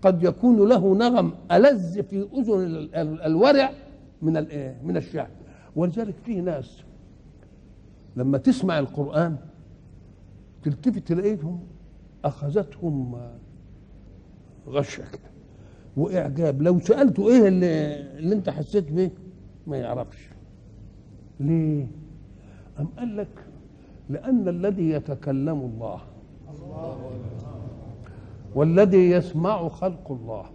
قد 0.02 0.24
يكون 0.24 0.70
له 0.70 0.96
نغم 0.96 1.32
ألذ 1.52 2.04
في 2.04 2.28
أذن 2.34 2.64
ال- 2.64 2.96
ال- 2.96 3.22
الورع 3.22 3.72
من؟ 4.22 4.34
من 4.84 4.98
الشعر. 4.98 5.28
ولذلك 5.76 6.16
في 6.26 6.42
ناس 6.42 6.84
لما 8.18 8.38
تسمع 8.38 8.80
القرآن 8.80 9.38
تلتفت 10.64 11.08
تلاقيهم 11.08 11.60
أخذتهم 12.26 13.22
غشة 14.68 15.04
كده 15.12 15.32
وإعجاب. 15.98 16.62
لو 16.62 16.80
سألته 16.80 17.28
إيه 17.30 17.48
اللي, 17.48 18.02
اللي 18.20 18.36
أنت 18.36 18.50
حسيت 18.50 18.92
بيه؟ 18.92 19.12
ما 19.68 19.78
يعرفش. 19.78 20.30
ليه؟ 21.40 21.88
أم 22.80 22.88
قال 22.98 23.18
لك 23.18 23.46
لأن 24.10 24.48
الذي 24.48 24.90
يتكلم 24.90 25.60
الله 25.60 26.00
والذي 28.56 29.10
يسمع 29.12 29.70
خلق 29.70 30.12
الله 30.12 30.46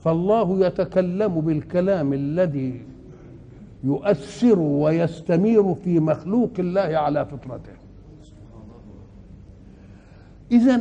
فالله 0.00 0.66
يتكلم 0.66 1.40
بالكلام 1.40 2.12
الذي 2.12 2.84
يؤثر 3.86 4.58
ويستمير 4.58 5.74
في 5.74 6.00
مخلوق 6.00 6.50
الله 6.58 6.80
على 6.80 7.26
فطرته. 7.26 7.72
اذا 10.52 10.80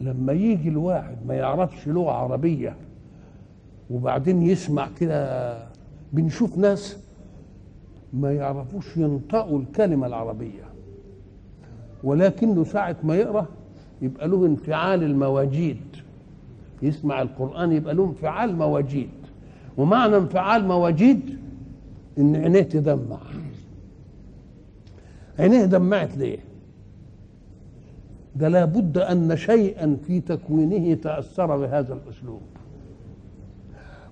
لما 0.00 0.32
يجي 0.32 0.68
الواحد 0.68 1.16
ما 1.26 1.34
يعرفش 1.34 1.88
لغة 1.88 2.10
عربية 2.12 2.76
وبعدين 3.90 4.42
يسمع 4.42 4.88
كده 5.00 5.58
بنشوف 6.12 6.58
ناس 6.58 6.98
ما 8.12 8.32
يعرفوش 8.32 8.96
ينطقوا 8.96 9.58
الكلمة 9.58 10.06
العربية 10.06 10.64
ولكنه 12.04 12.64
ساعة 12.64 12.96
ما 13.02 13.16
يقرأ 13.16 13.46
يبقى 14.02 14.28
له 14.28 14.46
انفعال 14.46 15.02
المواجيد. 15.02 15.80
يسمع 16.82 17.22
القرآن 17.22 17.72
يبقى 17.72 17.94
له 17.94 18.04
انفعال 18.04 18.56
مواجيد. 18.56 19.10
ومعنى 19.76 20.16
انفعال 20.16 20.64
مواجيد 20.64 21.38
إن 22.18 22.36
عينيه 22.36 22.62
تدمع. 22.62 23.18
عينيه 25.38 25.64
دمعت 25.64 26.16
ليه؟ 26.16 26.38
ده 28.36 28.48
لابد 28.48 28.98
أن 28.98 29.36
شيئا 29.36 29.96
في 30.06 30.20
تكوينه 30.20 30.94
تأثر 30.94 31.56
بهذا 31.56 31.94
الأسلوب. 31.94 32.40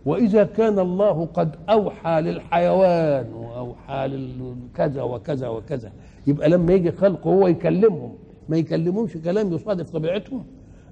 وإذا 0.06 0.44
كان 0.44 0.78
الله 0.78 1.24
قد 1.34 1.56
أوحى 1.70 2.20
للحيوان 2.20 3.32
وأوحى 3.32 4.06
لكذا 4.06 5.02
وكذا 5.02 5.48
وكذا 5.48 5.92
يبقى 6.26 6.48
لما 6.48 6.72
يجي 6.72 6.92
خلقه 6.92 7.30
هو 7.30 7.48
يكلمهم. 7.48 8.14
ما 8.48 8.56
يكلمهمش 8.56 9.12
كلام 9.12 9.52
يصادف 9.52 9.90
طبيعتهم؟ 9.90 10.44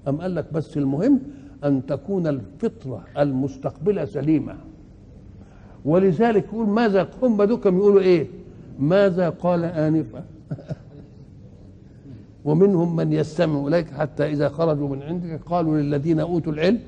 أم 0.08 0.20
قال 0.20 0.34
لك 0.34 0.52
بس 0.52 0.76
المهم 0.76 1.20
أن 1.64 1.86
تكون 1.86 2.26
الفطرة 2.26 3.04
المستقبلة 3.18 4.04
سليمة. 4.04 4.56
ولذلك 5.84 6.44
يقول 6.44 6.68
ماذا 6.68 7.08
هم 7.22 7.42
دوكم 7.42 7.78
يقولوا 7.78 8.00
إيه؟ 8.00 8.26
ماذا 8.78 9.28
قال 9.28 9.64
انفا 9.64 10.24
ومنهم 12.44 12.96
من 12.96 13.12
يستمع 13.12 13.66
إليك 13.66 13.90
حتى 13.90 14.26
إذا 14.26 14.48
خرجوا 14.48 14.88
من 14.88 15.02
عندك 15.02 15.40
قالوا 15.46 15.78
للذين 15.78 16.20
أوتوا 16.20 16.52
العلم 16.52 16.80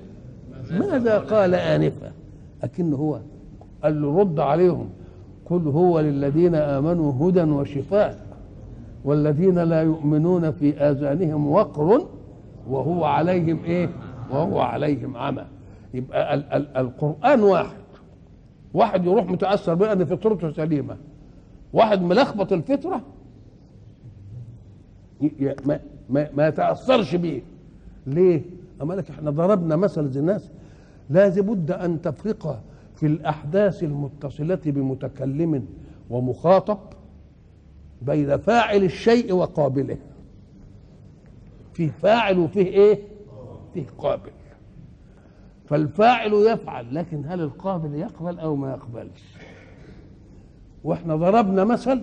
ماذا 0.70 1.18
قال 1.18 1.54
انفا 1.54 2.12
لكن 2.62 2.92
هو 2.92 3.18
قال 3.82 4.02
له 4.02 4.20
رد 4.20 4.40
عليهم 4.40 4.88
قل 5.50 5.68
هو 5.68 6.00
للذين 6.00 6.54
آمنوا 6.54 7.12
هدى 7.12 7.42
وشفاء 7.42 8.24
والذين 9.04 9.58
لا 9.58 9.82
يؤمنون 9.82 10.50
في 10.50 10.76
آذانهم 10.76 11.50
وقر 11.50 12.06
وهو 12.70 13.04
عليهم 13.04 13.58
إيه؟ 13.64 13.88
وهو 14.30 14.60
عليهم 14.60 15.16
عمى. 15.16 15.44
يبقى 15.94 16.34
ال 16.34 16.44
ال 16.52 16.76
القرآن 16.76 17.42
واحد. 17.42 17.83
واحد 18.74 19.04
يروح 19.04 19.26
متأثر 19.26 19.74
بيه 19.74 19.92
إن 19.92 20.04
فطرته 20.04 20.50
سليمة. 20.50 20.96
واحد 21.72 22.02
ملخبط 22.02 22.52
الفطرة 22.52 23.02
ما, 25.66 25.80
ما, 26.10 26.28
ما 26.36 26.48
يتاثرش 26.48 27.14
بيه. 27.14 27.42
ليه؟ 28.06 28.42
اما 28.82 28.94
لك 28.94 29.10
إحنا 29.10 29.30
ضربنا 29.30 29.76
مثل 29.76 30.00
الناس. 30.16 30.50
لازم 31.10 31.42
بد 31.54 31.70
أن 31.70 32.02
تفرق 32.02 32.62
في 32.96 33.06
الأحداث 33.06 33.82
المتصلة 33.82 34.60
بمتكلم 34.66 35.66
ومخاطب 36.10 36.78
بين 38.02 38.36
فاعل 38.36 38.84
الشيء 38.84 39.32
وقابله. 39.32 39.96
فيه 41.72 41.90
فاعل 41.90 42.38
وفيه 42.38 42.66
إيه؟ 42.66 42.98
فيه 43.74 43.86
قابل. 43.98 44.30
فالفاعل 45.68 46.32
يفعل 46.32 46.94
لكن 46.94 47.22
هل 47.26 47.40
القابل 47.40 47.94
يقبل 47.94 48.38
أو 48.38 48.56
ما 48.56 48.70
يقبلش؟ 48.70 49.22
وإحنا 50.84 51.16
ضربنا 51.16 51.64
مثل 51.64 52.02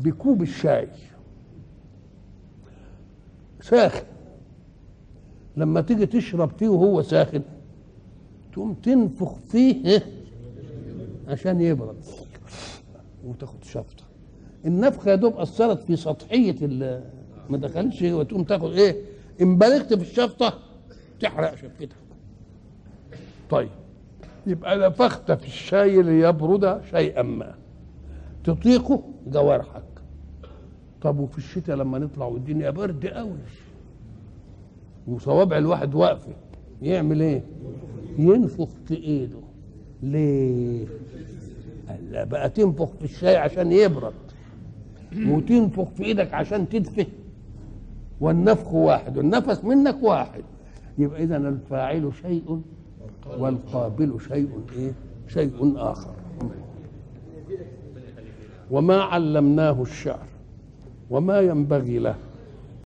بكوب 0.00 0.42
الشاي. 0.42 0.88
ساخن. 3.60 4.04
لما 5.56 5.80
تيجي 5.80 6.06
تشرب 6.06 6.50
فيه 6.58 6.68
وهو 6.68 7.02
ساخن 7.02 7.42
تقوم 8.52 8.74
تنفخ 8.74 9.34
فيه؟ 9.34 10.02
عشان 11.28 11.60
يبرد 11.60 11.96
وتاخد 13.24 13.64
شفطة. 13.64 14.04
النفخة 14.64 15.10
يا 15.10 15.14
دوب 15.16 15.36
أثرت 15.36 15.82
في 15.82 15.96
سطحية 15.96 16.68
ما 17.50 17.56
دخلش 17.58 18.02
وتقوم 18.02 18.44
تاخد 18.44 18.72
إيه 18.72 18.96
إن 19.40 19.58
بلغت 19.58 19.94
في 19.94 20.02
الشفطة 20.02 20.58
تحرق 21.20 21.54
شفتها 21.54 21.88
طيب. 23.52 23.68
يبقى 24.46 24.78
نفخت 24.78 25.32
في 25.32 25.46
الشاي 25.46 26.02
ليبرد 26.02 26.80
شيئا 26.90 27.22
ما. 27.22 27.54
تطيقه 28.44 29.02
جوارحك. 29.26 29.82
طب 31.02 31.18
وفي 31.18 31.38
الشتاء 31.38 31.76
لما 31.76 31.98
نطلع 31.98 32.26
والدنيا 32.26 32.70
برد 32.70 33.06
قوي. 33.06 33.38
وصوابع 35.08 35.58
الواحد 35.58 35.94
واقفة. 35.94 36.32
يعمل 36.82 37.20
إيه؟ 37.22 37.42
ينفخ 38.18 38.68
في 38.84 38.94
إيده. 38.94 39.38
ليه؟ 40.02 40.86
لا 42.10 42.24
بقى 42.24 42.50
تنفخ 42.50 42.88
في 42.98 43.04
الشاي 43.04 43.36
عشان 43.36 43.72
يبرد. 43.72 44.12
وتنفخ 45.26 45.88
في 45.88 46.04
إيدك 46.04 46.34
عشان 46.34 46.68
تدفه. 46.68 47.06
والنفخ 48.20 48.74
واحد 48.74 49.16
والنفس 49.18 49.64
منك 49.64 50.02
واحد. 50.02 50.42
يبقى 50.98 51.22
اذا 51.22 51.36
الفاعل 51.36 52.10
شيء 52.22 52.62
والقابل 53.38 54.20
شيء 54.28 54.48
إيه؟ 54.76 54.92
شيء 55.28 55.72
آخر. 55.76 56.10
وما 58.70 59.02
علمناه 59.02 59.82
الشعر 59.82 60.26
وما 61.10 61.40
ينبغي 61.40 61.98
له 61.98 62.14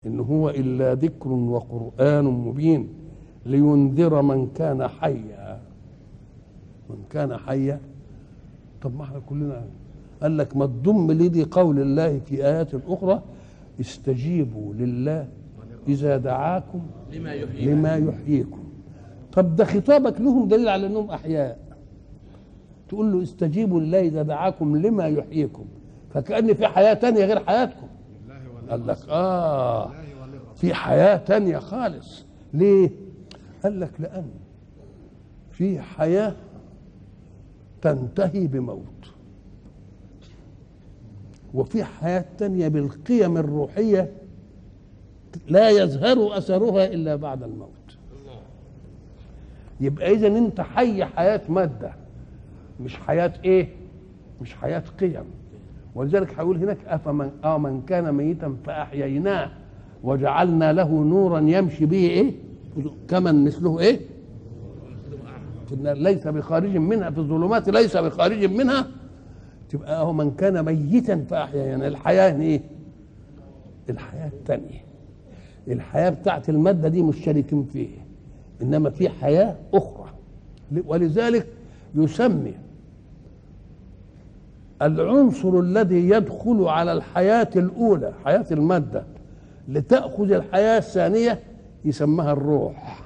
إن 0.06 0.20
هو 0.20 0.50
إلا 0.50 0.94
ذكر 0.94 1.28
وقرآن 1.28 2.24
مبين 2.24 2.88
لينذر 3.46 4.22
من 4.22 4.46
كان 4.54 4.88
حيا. 4.88 5.60
من 6.90 6.96
كان 7.10 7.36
حيا؟ 7.36 7.80
طب 8.82 8.96
ما 8.96 9.04
إحنا 9.04 9.18
كلنا 9.18 9.66
قال 10.22 10.36
لك 10.36 10.56
ما 10.56 10.66
تضم 10.66 11.12
لدي 11.12 11.44
قول 11.44 11.78
الله 11.78 12.18
في 12.18 12.46
آيات 12.46 12.74
أخرى 12.88 13.22
استجيبوا 13.80 14.74
لله 14.74 15.28
إذا 15.88 16.16
دعاكم 16.16 16.80
لما 17.72 17.96
يحييكم. 17.96 18.64
طب 19.36 19.56
ده 19.56 19.64
خطابك 19.64 20.20
لهم 20.20 20.48
دليل 20.48 20.68
على 20.68 20.86
انهم 20.86 21.10
احياء. 21.10 21.58
تقول 22.88 23.12
له 23.12 23.22
استجيبوا 23.22 23.80
لله 23.80 24.00
إذا 24.00 24.22
دعاكم 24.22 24.76
لما 24.76 25.06
يحييكم. 25.08 25.64
فكأن 26.14 26.54
في 26.54 26.66
حياة 26.66 26.94
تانية 26.94 27.24
غير 27.24 27.44
حياتكم. 27.44 27.86
قال 28.70 28.86
لك 28.86 28.98
آه 29.08 29.90
في 30.54 30.74
حياة 30.74 31.16
تانية 31.16 31.58
خالص. 31.58 32.24
ليه؟ 32.54 32.90
قال 33.64 33.80
لك 33.80 33.90
لأن 33.98 34.30
في 35.50 35.80
حياة 35.80 36.34
تنتهي 37.82 38.46
بموت. 38.46 39.12
وفي 41.54 41.84
حياة 41.84 42.24
تانية 42.38 42.68
بالقيم 42.68 43.36
الروحية 43.36 44.12
لا 45.48 45.70
يظهر 45.70 46.38
أثرها 46.38 46.86
إلا 46.86 47.16
بعد 47.16 47.42
الموت. 47.42 47.75
يبقى 49.80 50.12
إذا 50.12 50.26
أنت 50.26 50.60
حي 50.60 51.04
حياة 51.04 51.40
مادة 51.48 51.92
مش 52.80 52.96
حياة 52.96 53.32
إيه؟ 53.44 53.68
مش 54.42 54.54
حياة 54.54 54.82
قيم 55.00 55.24
ولذلك 55.94 56.34
هيقول 56.38 56.56
هناك 56.56 56.78
أفمن 56.86 57.30
آه 57.44 57.58
من 57.58 57.82
كان 57.82 58.14
ميتا 58.14 58.56
فأحييناه 58.66 59.50
وجعلنا 60.04 60.72
له 60.72 60.88
نورا 61.04 61.40
يمشي 61.40 61.86
به 61.86 61.96
إيه؟ 61.96 62.32
كمن 63.08 63.44
مثله 63.44 63.80
إيه؟ 63.80 64.00
في 65.68 65.72
النار 65.74 65.96
ليس 65.96 66.26
بخارج 66.28 66.76
منها 66.76 67.10
في 67.10 67.18
الظلمات 67.18 67.68
ليس 67.68 67.96
بخارج 67.96 68.44
منها 68.44 68.86
تبقى 69.70 70.02
هو 70.02 70.12
من 70.12 70.30
كان 70.30 70.64
ميتا 70.64 71.24
فأحييناه 71.30 71.88
الحياة 71.88 72.40
إيه؟ 72.40 72.60
الحياة 73.90 74.28
الثانية 74.28 74.80
الحياة 75.68 76.10
بتاعت 76.10 76.48
المادة 76.48 76.88
دي 76.88 77.02
مشتركين 77.02 77.64
فيه 77.72 77.88
إنما 78.62 78.90
في 78.90 79.08
حياة 79.08 79.56
أخرى. 79.74 80.06
ولذلك 80.86 81.46
يسمي 81.94 82.54
العنصر 84.82 85.60
الذي 85.60 86.08
يدخل 86.08 86.64
على 86.64 86.92
الحياة 86.92 87.48
الأولى 87.56 88.12
حياة 88.24 88.46
المادة 88.50 89.04
لتأخذ 89.68 90.32
الحياة 90.32 90.78
الثانية 90.78 91.40
يسمها 91.84 92.32
الروح. 92.32 93.02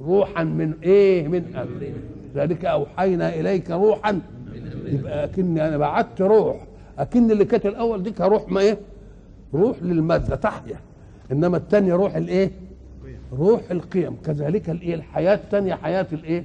روحا 0.00 0.44
من 0.44 0.74
إيه؟ 0.82 1.28
من 1.28 1.56
أمر 1.56 1.92
ذلك 2.34 2.64
أوحينا 2.64 3.34
إليك 3.34 3.70
روحا. 3.70 4.20
يبقى 4.84 5.24
أكني 5.24 5.68
أنا 5.68 5.76
بعت 5.76 6.20
روح. 6.20 6.66
اكن 6.98 7.30
اللي 7.30 7.44
كانت 7.44 7.66
الأول 7.66 8.02
دي 8.02 8.14
روح 8.20 8.48
ما 8.48 8.60
إيه؟ 8.60 8.78
روح 9.54 9.76
للمادة 9.82 10.36
تحيا. 10.36 10.76
إنما 11.32 11.56
الثانية 11.56 11.94
روح 11.94 12.16
الإيه؟ 12.16 12.50
روح 13.38 13.60
القيم. 13.70 14.16
كذلك 14.24 14.70
الإيه؟ 14.70 14.94
الحياة 14.94 15.34
الثانية 15.34 15.74
حياة 15.74 16.06
الإيه؟ 16.12 16.44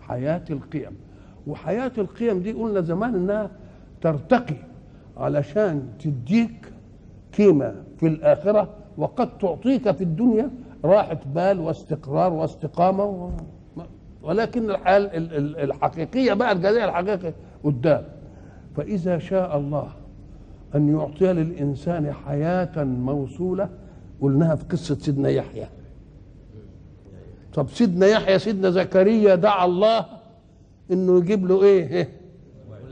حياة 0.00 0.44
القيم. 0.50 0.92
وحياة 1.46 1.92
القيم 1.98 2.38
دي 2.42 2.52
قلنا 2.52 2.80
زمان 2.80 3.14
إنها 3.14 3.50
ترتقي 4.00 4.54
علشان 5.16 5.82
تديك 5.98 6.72
قيمة 7.38 7.74
في 7.96 8.06
الآخرة 8.06 8.68
وقد 8.98 9.38
تعطيك 9.38 9.90
في 9.90 10.04
الدنيا 10.04 10.50
راحة 10.84 11.18
بال 11.34 11.60
واستقرار 11.60 12.32
واستقامة 12.32 13.04
و... 13.04 13.30
ولكن 14.22 14.70
الحياة 14.70 14.96
ال- 14.98 15.34
ال- 15.34 15.56
الحقيقية 15.58 16.32
بقى 16.32 16.52
الجزاء 16.52 16.84
الحقيقي 16.88 17.32
قدام. 17.64 18.02
فإذا 18.76 19.18
شاء 19.18 19.56
الله 19.58 19.88
أن 20.74 20.88
يعطي 20.88 21.32
للإنسان 21.32 22.12
حياة 22.12 22.84
موصولة 22.84 23.68
قلناها 24.20 24.54
في 24.54 24.64
قصة 24.64 24.94
سيدنا 24.94 25.28
يحيى. 25.28 25.66
طب 27.58 27.68
سيدنا 27.68 28.06
يحيى 28.06 28.38
سيدنا 28.38 28.70
زكريا 28.70 29.34
دعا 29.34 29.64
الله 29.64 30.06
إنه 30.92 31.18
يجيب 31.18 31.46
له 31.46 31.62
إيه؟ 31.62 32.08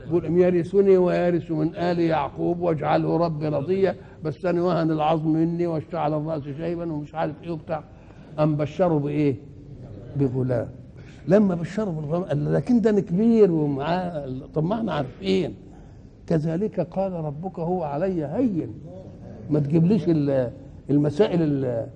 يقول 0.07 0.25
أم 0.25 0.37
يرثني 0.39 0.97
ويرث 0.97 1.51
من 1.51 1.75
آل 1.75 1.99
يعقوب 1.99 2.59
واجعله 2.59 3.17
رب 3.17 3.43
رضيا 3.43 3.95
بس 4.23 4.45
أنا 4.45 4.61
وهن 4.61 4.91
العظم 4.91 5.29
مني 5.33 5.67
واشتعل 5.67 6.13
الرأس 6.13 6.43
شيبا 6.43 6.91
ومش 6.93 7.15
عارف 7.15 7.35
إيه 7.43 7.51
وبتاع. 7.51 7.83
أم 8.39 8.55
بشره 8.55 8.97
بإيه؟ 8.99 9.35
بغلام. 10.15 10.67
لما 11.27 11.55
بشره 11.55 11.89
بالغلام 11.91 12.23
قال 12.23 12.53
لكن 12.53 12.81
ده 12.81 12.89
أنا 12.89 12.99
كبير 12.99 13.51
ومعاه 13.51 14.29
طب 14.53 14.63
ما 14.63 14.75
إحنا 14.75 14.93
عارفين. 14.93 15.53
كذلك 16.27 16.79
قال 16.79 17.11
ربك 17.13 17.59
هو 17.59 17.83
علي 17.83 18.25
هين. 18.25 18.73
ما 19.49 19.59
تجيبليش 19.59 20.03
ال- 20.07 20.51
المسائل 20.89 21.41
ال- 21.41 21.87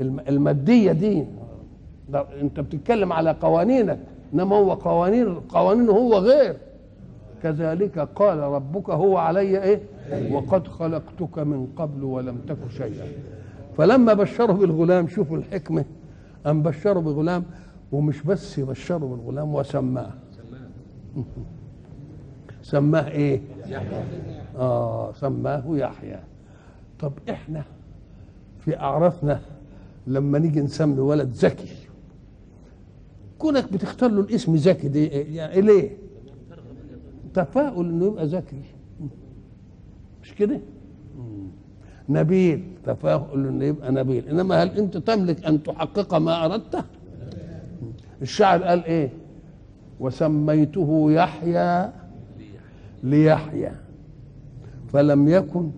الم- 0.00 0.20
المادية 0.28 0.92
دي. 0.92 1.24
ده 2.12 2.26
انت 2.40 2.60
بتتكلم 2.60 3.12
على 3.12 3.30
قوانينك 3.40 3.98
انما 4.34 4.56
هو 4.56 4.72
قوانين 4.74 5.34
قوانينه 5.34 5.92
هو 5.92 6.14
غير. 6.18 6.56
كذلك 7.42 7.98
قال 7.98 8.38
ربك 8.38 8.90
هو 8.90 9.16
علي 9.16 9.62
إيه؟ 9.62 9.80
وقد 10.32 10.68
خلقتك 10.68 11.38
من 11.38 11.66
قبل 11.76 12.04
ولم 12.04 12.38
تك 12.48 12.56
شيئا. 12.76 13.06
فلما 13.76 14.14
بشره 14.14 14.52
بالغلام 14.52 15.08
شوفوا 15.08 15.36
الحكمة 15.36 15.84
أم 16.46 16.62
بشره 16.62 17.00
بغلام 17.00 17.44
ومش 17.92 18.22
بس 18.22 18.58
يبشره 18.58 18.98
بالغلام 18.98 19.54
وسماه 19.54 20.10
سماه 22.62 23.08
إيه؟ 23.08 23.40
آه 24.58 25.12
سماه 25.12 25.62
يحيى. 25.68 26.18
طب 27.00 27.12
إحنا 27.30 27.62
في 28.64 28.78
أعرافنا 28.78 29.40
لما 30.06 30.38
نيجي 30.38 30.60
نسمي 30.60 31.00
ولد 31.00 31.32
زكي 31.32 31.68
كونك 33.40 33.72
بتختار 33.72 34.10
له 34.10 34.20
الاسم 34.20 34.56
زكي 34.56 34.88
دي 34.88 35.06
يعني 35.06 35.60
ليه؟ 35.60 35.90
تفاؤل 37.34 37.86
إنه 37.88 38.06
يبقى 38.06 38.26
ذكي 38.26 38.62
مش 40.22 40.34
كده؟ 40.34 40.60
نبيل 42.08 42.62
تفاؤل 42.84 43.46
إنه 43.46 43.64
يبقى 43.64 43.92
نبيل 43.92 44.28
إنما 44.28 44.62
هل 44.62 44.68
أنت 44.78 44.96
تملك 44.96 45.44
أن 45.44 45.62
تحقق 45.62 46.14
ما 46.14 46.44
اردته؟ 46.44 46.84
الشاعر 48.22 48.62
قال 48.62 48.84
إيه؟ 48.84 49.10
وسميته 50.00 51.06
يحيى 51.12 51.90
ليحيى 53.02 53.72
فلم 54.92 55.28
يكن 55.28 55.70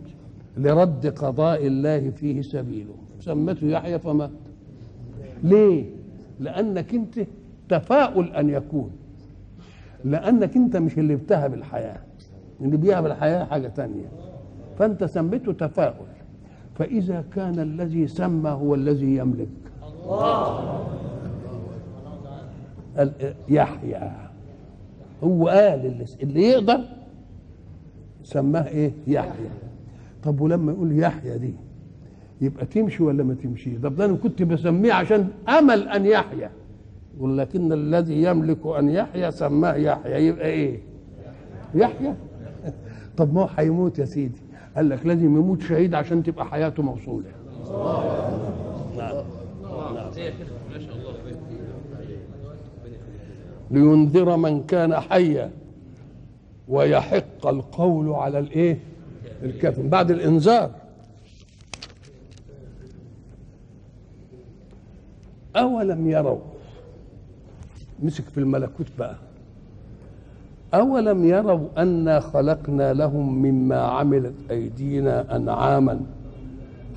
لرد 0.56 1.06
قضاء 1.06 1.66
الله 1.66 2.10
فيه 2.10 2.42
سبيله 2.42 2.94
سمته 3.20 3.66
يحيى 3.66 3.98
فمات 3.98 4.30
ليه 5.42 5.84
لأنك 6.40 6.94
أنت 6.94 7.18
تفاؤل 7.72 8.32
أن 8.32 8.50
يكون. 8.50 8.90
لأنك 10.04 10.56
أنت 10.56 10.76
مش 10.76 10.98
اللي 10.98 11.16
بتهب 11.16 11.54
الحياة 11.54 11.98
اللي 12.60 12.76
بيهب 12.76 13.06
الحياة 13.06 13.44
حاجة 13.44 13.68
تانية. 13.68 14.08
فأنت 14.78 15.04
سميته 15.04 15.52
تفاؤل. 15.52 16.06
فإذا 16.74 17.24
كان 17.34 17.58
الذي 17.58 18.06
سمى 18.06 18.50
هو 18.50 18.74
الذي 18.74 19.16
يملك. 19.16 19.48
قال 22.96 23.12
يحيى. 23.48 24.10
هو 25.24 25.48
قال 25.48 25.86
اللي, 25.86 26.04
اللي 26.22 26.42
يقدر 26.42 26.80
سماه 28.24 28.68
إيه؟ 28.68 28.92
يحيى. 29.06 29.50
طب 30.22 30.40
ولما 30.40 30.72
يقول 30.72 30.98
يحيى 30.98 31.38
دي 31.38 31.54
يبقى 32.40 32.66
تمشي 32.66 33.02
ولا 33.02 33.24
ما 33.24 33.34
تمشي؟ 33.34 33.78
طب 33.78 33.96
ده 33.96 34.04
أنا 34.04 34.16
كنت 34.16 34.42
بسميه 34.42 34.92
عشان 34.92 35.28
أمل 35.48 35.88
أن 35.88 36.06
يحيى. 36.06 36.48
ولكن 37.18 37.72
الذي 37.72 38.22
يملك 38.22 38.66
أن 38.66 38.88
يحيى 38.88 39.30
سماه 39.30 39.74
يحيى 39.74 40.26
يبقى 40.26 40.46
إيه؟ 40.46 40.80
يحيى 41.74 42.14
طب 43.18 43.34
ما 43.34 43.42
هو 43.42 43.48
هيموت 43.56 43.98
يا 43.98 44.04
سيدي. 44.04 44.40
قال 44.76 44.88
لك 44.88 45.06
لازم 45.06 45.24
يموت 45.24 45.62
شهيد 45.62 45.94
عشان 45.94 46.22
تبقى 46.22 46.46
حياته 46.46 46.82
موصولة. 46.82 47.26
لينذر 53.70 54.36
من 54.36 54.62
كان 54.62 54.94
حيا 54.94 55.50
ويحق 56.68 57.46
القول 57.46 58.08
على 58.08 58.38
الإيه؟ 58.38 58.78
الكافر. 59.42 59.82
بعد 59.82 60.10
الإنذار. 60.10 60.70
أولم 65.56 66.08
يروا 66.10 66.51
مسك 68.02 68.24
في 68.24 68.38
الملكوت 68.40 68.86
بقى. 68.98 69.16
أولم 70.74 71.24
يروا 71.24 71.68
انا 71.78 72.20
خلقنا 72.20 72.92
لهم 72.92 73.42
مما 73.42 73.76
عملت 73.76 74.34
أيدينا 74.50 75.36
أنعاما 75.36 76.00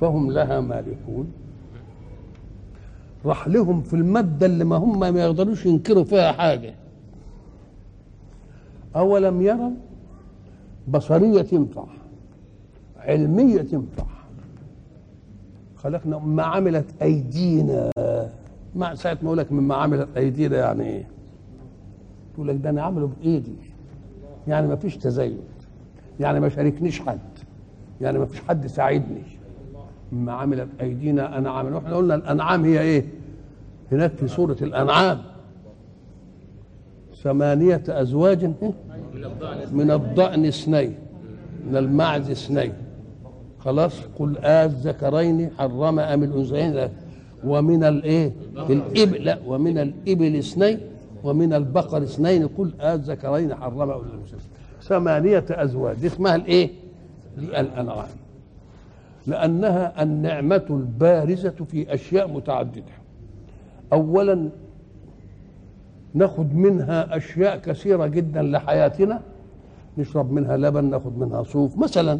فهم 0.00 0.32
لها 0.32 0.60
مالكون. 0.60 1.32
راح 3.24 3.48
لهم 3.48 3.82
في 3.82 3.94
المادة 3.94 4.46
اللي 4.46 4.64
ما 4.64 4.76
هم 4.76 5.00
ما 5.00 5.08
يقدروش 5.08 5.66
ينكروا 5.66 6.04
فيها 6.04 6.32
حاجة. 6.32 6.74
أولم 8.96 9.42
يروا 9.42 9.70
بصرية 10.88 11.42
تنفع 11.42 11.84
علمية 12.98 13.62
تنفع. 13.62 14.06
خلقنا 15.76 16.18
مما 16.18 16.42
عملت 16.42 17.02
أيدينا 17.02 17.90
مع 18.76 18.94
ساعة 18.94 19.18
ما 19.22 19.26
أقول 19.26 19.38
لك 19.38 19.52
مما 19.52 19.74
عملت 19.74 20.08
أيدينا 20.16 20.56
يعني 20.56 20.84
إيه؟ 20.84 21.08
تقول 22.34 22.48
لك 22.48 22.56
ده 22.56 22.70
أنا 22.70 22.82
عامله 22.82 23.10
بإيدي. 23.20 23.52
يعني 24.48 24.66
ما 24.66 24.76
فيش 24.76 24.96
تزايد. 24.96 25.40
يعني 26.20 26.40
ما 26.40 26.48
شاركنيش 26.48 27.00
حد. 27.00 27.18
يعني 28.00 28.18
ما 28.18 28.26
فيش 28.26 28.40
حد 28.40 28.66
ساعدني. 28.66 29.22
مما 30.12 30.32
عملت 30.32 30.68
أيدينا 30.80 31.38
انعام 31.38 31.74
وإحنا 31.74 31.96
قلنا 31.96 32.14
الأنعام 32.14 32.64
هي 32.64 32.80
إيه؟ 32.80 33.04
هناك 33.92 34.10
في 34.12 34.28
سورة 34.28 34.56
الأنعام. 34.62 35.18
ثمانية 37.22 37.82
أزواج 37.88 38.44
من 39.72 39.90
الضأن 39.90 40.44
اثنين. 40.44 40.94
من 41.70 41.76
المعز 41.76 42.30
اثنين. 42.30 42.72
خلاص؟ 43.58 44.00
قل 44.18 44.38
الذكرين 44.38 45.50
حرم 45.58 45.98
أم 45.98 46.22
الأنثيين. 46.22 46.88
ومن 47.44 47.84
الإيه؟ 47.84 48.32
الإبل 48.56 49.24
لا 49.24 49.38
ومن 49.46 49.78
الإبل 49.78 50.36
اثنين 50.36 50.80
ومن 51.24 51.52
البقر 51.52 52.02
اثنين 52.02 52.46
قل 52.46 52.70
الذكرين 52.80 53.54
حرم 53.54 54.02
ثمانية 54.82 55.44
أزواج. 55.50 55.96
دي 55.96 56.06
اسمها 56.06 56.36
الإيه؟ 56.36 56.70
دي 57.38 57.60
الأنعام. 57.60 58.08
لأنها 59.26 60.02
النعمة 60.02 60.66
البارزة 60.70 61.54
في 61.70 61.94
أشياء 61.94 62.28
متعددة. 62.28 62.96
أولا 63.92 64.48
ناخد 66.14 66.54
منها 66.54 67.16
أشياء 67.16 67.58
كثيرة 67.58 68.06
جدا 68.06 68.42
لحياتنا. 68.42 69.20
نشرب 69.98 70.32
منها 70.32 70.56
لبن 70.56 70.84
ناخد 70.84 71.18
منها 71.18 71.42
صوف. 71.42 71.78
مثلا 71.78 72.18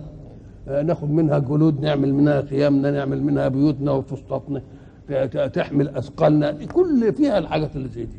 ناخد 0.67 1.11
منها 1.11 1.39
جلود 1.39 1.81
نعمل 1.81 2.15
منها 2.15 2.43
خيامنا 2.43 2.91
نعمل 2.91 3.23
منها 3.23 3.49
بيوتنا 3.49 3.93
وفسطاطنا 3.93 4.63
تحمل 5.53 5.89
أثقالنا 5.89 6.51
كل 6.53 7.13
فيها 7.13 7.39
الحاجات 7.39 7.77
اللي 7.77 7.89
زي 7.89 8.05
دي. 8.05 8.17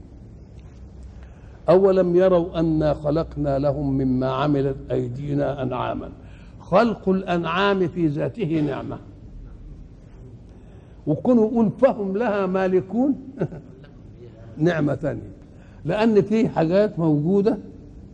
أولم 1.69 2.15
يروا 2.15 2.59
أنا 2.59 2.93
خلقنا 2.93 3.59
لهم 3.59 3.97
مما 3.97 4.27
عملت 4.31 4.75
أيدينا 4.91 5.63
أنعاما. 5.63 6.09
خلق 6.59 7.09
الأنعام 7.09 7.87
في 7.87 8.07
ذاته 8.07 8.59
نعمة. 8.67 8.97
وكونوا 11.07 11.47
يقول 11.47 11.71
فهم 11.81 12.17
لها 12.17 12.45
مالكون 12.45 13.15
نعمة 14.57 14.95
ثانية. 14.95 15.31
لأن 15.85 16.21
في 16.21 16.49
حاجات 16.49 16.99
موجودة 16.99 17.57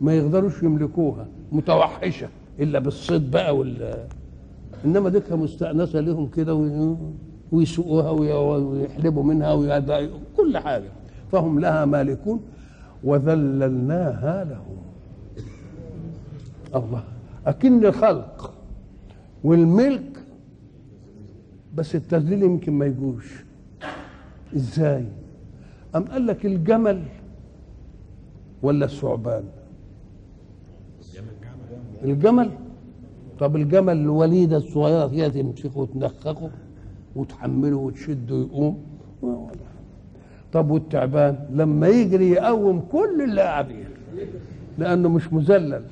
ما 0.00 0.14
يقدروش 0.14 0.62
يملكوها 0.62 1.26
متوحشة 1.52 2.28
إلا 2.60 2.78
بالصيد 2.78 3.30
بقى 3.30 3.56
وال 3.56 3.94
إنما 4.84 5.08
دي 5.08 5.20
مستانسه 5.30 6.00
لهم 6.00 6.28
كده 6.28 6.54
ويسوقوها 7.54 8.10
ويحلبوا 8.10 9.22
منها 9.22 9.52
ويدعي 9.52 10.10
كل 10.36 10.58
حاجة. 10.58 10.90
فهم 11.32 11.60
لها 11.60 11.84
مالكون 11.84 12.40
وذللناها 13.04 14.44
لهم. 14.44 14.76
الله. 16.74 17.04
أكن 17.46 17.84
الخلق 17.84 18.54
والملك 19.44 20.18
بس 21.74 21.94
التذليل 21.94 22.42
يمكن 22.42 22.72
ما 22.72 22.86
يجوش 22.86 23.44
إزاي؟ 24.56 25.04
أم 25.96 26.04
قال 26.04 26.26
لك 26.26 26.46
الجمل 26.46 27.02
ولا 28.62 28.84
الثعبان؟ 28.84 29.44
الجمل. 32.04 32.50
طب 33.38 33.56
الجمل 33.56 33.96
الوليدة 33.96 34.56
الصغيرة 34.56 35.06
هي 35.06 35.30
تمسكه 35.30 35.78
وتنخخه 35.78 36.50
وتحمله 37.16 37.76
وتشده 37.76 38.36
يقوم 38.36 38.82
طب 40.52 40.70
والتعبان 40.70 41.38
لما 41.50 41.88
يجري 41.88 42.30
يقوم 42.30 42.80
كل 42.80 43.22
اللي 43.22 43.40
قاعدين 43.40 43.84
لأنه 44.78 45.08
مش 45.08 45.32
مذلل. 45.32 45.84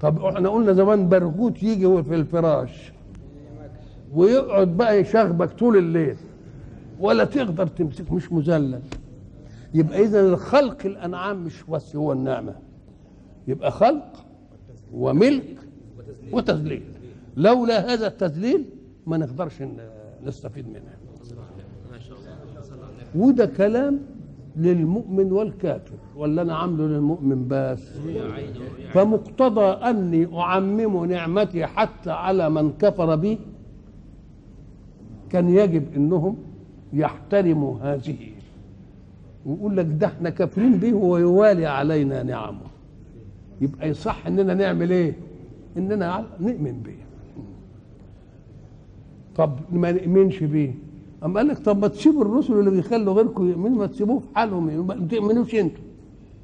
طب 0.00 0.24
إحنا 0.24 0.48
قلنا 0.48 0.72
زمان 0.72 1.08
برغوت 1.08 1.62
يجي 1.62 2.02
في 2.02 2.14
الفراش 2.14 2.92
ويقعد 4.14 4.76
بقى 4.76 5.00
يشغبك 5.00 5.50
طول 5.52 5.76
الليل 5.76 6.16
ولا 7.00 7.24
تقدر 7.24 7.66
تمسك 7.66 8.12
مش 8.12 8.32
مذلل. 8.32 8.80
يبقى 9.74 10.00
اذا 10.04 10.20
الخلق 10.20 10.86
الأنعام 10.86 11.44
مش 11.44 11.62
بس 11.70 11.96
هو 11.96 12.12
النعمة 12.12 12.54
يبقى 13.48 13.70
خلق 13.70 14.24
وملك 14.94 15.56
وتذليل. 16.32 16.82
لولا 17.36 17.94
هذا 17.94 18.06
التذليل 18.06 18.64
ما 19.06 19.16
نقدرش 19.16 19.62
نستفيد 20.26 20.68
منها. 20.68 20.96
وده 23.14 23.46
كلام 23.46 24.00
للمؤمن 24.56 25.32
والكافر 25.32 25.94
ولا 26.16 26.42
أنا 26.42 26.56
عامله 26.56 26.86
للمؤمن 26.86 27.48
بس؟ 27.48 27.82
فمقتضى 28.92 29.64
أني 29.90 30.38
أعمم 30.38 31.04
نعمتي 31.04 31.66
حتى 31.66 32.10
على 32.10 32.50
من 32.50 32.72
كفر 32.72 33.16
بي 33.16 33.38
كان 35.30 35.48
يجب 35.48 35.94
إنهم 35.96 36.36
يحترموا 36.92 37.78
هذه. 37.78 38.16
ويقول 39.46 39.76
لك 39.76 39.86
ده 39.86 40.06
إحنا 40.06 40.30
كافرين 40.30 40.78
به 40.78 40.94
ويوالي 40.94 41.66
علينا 41.66 42.22
نعمه. 42.22 42.68
يبقى 43.60 43.88
يصح 43.88 44.26
إننا 44.26 44.54
نعمل 44.54 44.90
إيه؟ 44.90 45.14
إننا 45.76 46.26
نؤمن 46.40 46.82
به 46.82 46.96
طب 49.38 49.50
ما 49.72 49.92
نؤمنش 49.92 50.42
بيه. 50.42 50.74
أما 51.24 51.36
قال 51.40 51.48
لك 51.48 51.58
طب 51.58 51.78
ما 51.78 51.88
تسيبوا 51.88 52.22
الرسل 52.22 52.52
اللي 52.52 52.70
بيخلوا 52.70 53.14
غيركم 53.14 53.48
يؤمنوا 53.50 53.78
ما 53.78 53.86
تسيبوه 53.86 54.18
في 54.18 54.26
حالهم 54.34 54.86
ما 54.86 55.06
تؤمنوش 55.10 55.54
أنتوا. 55.54 55.82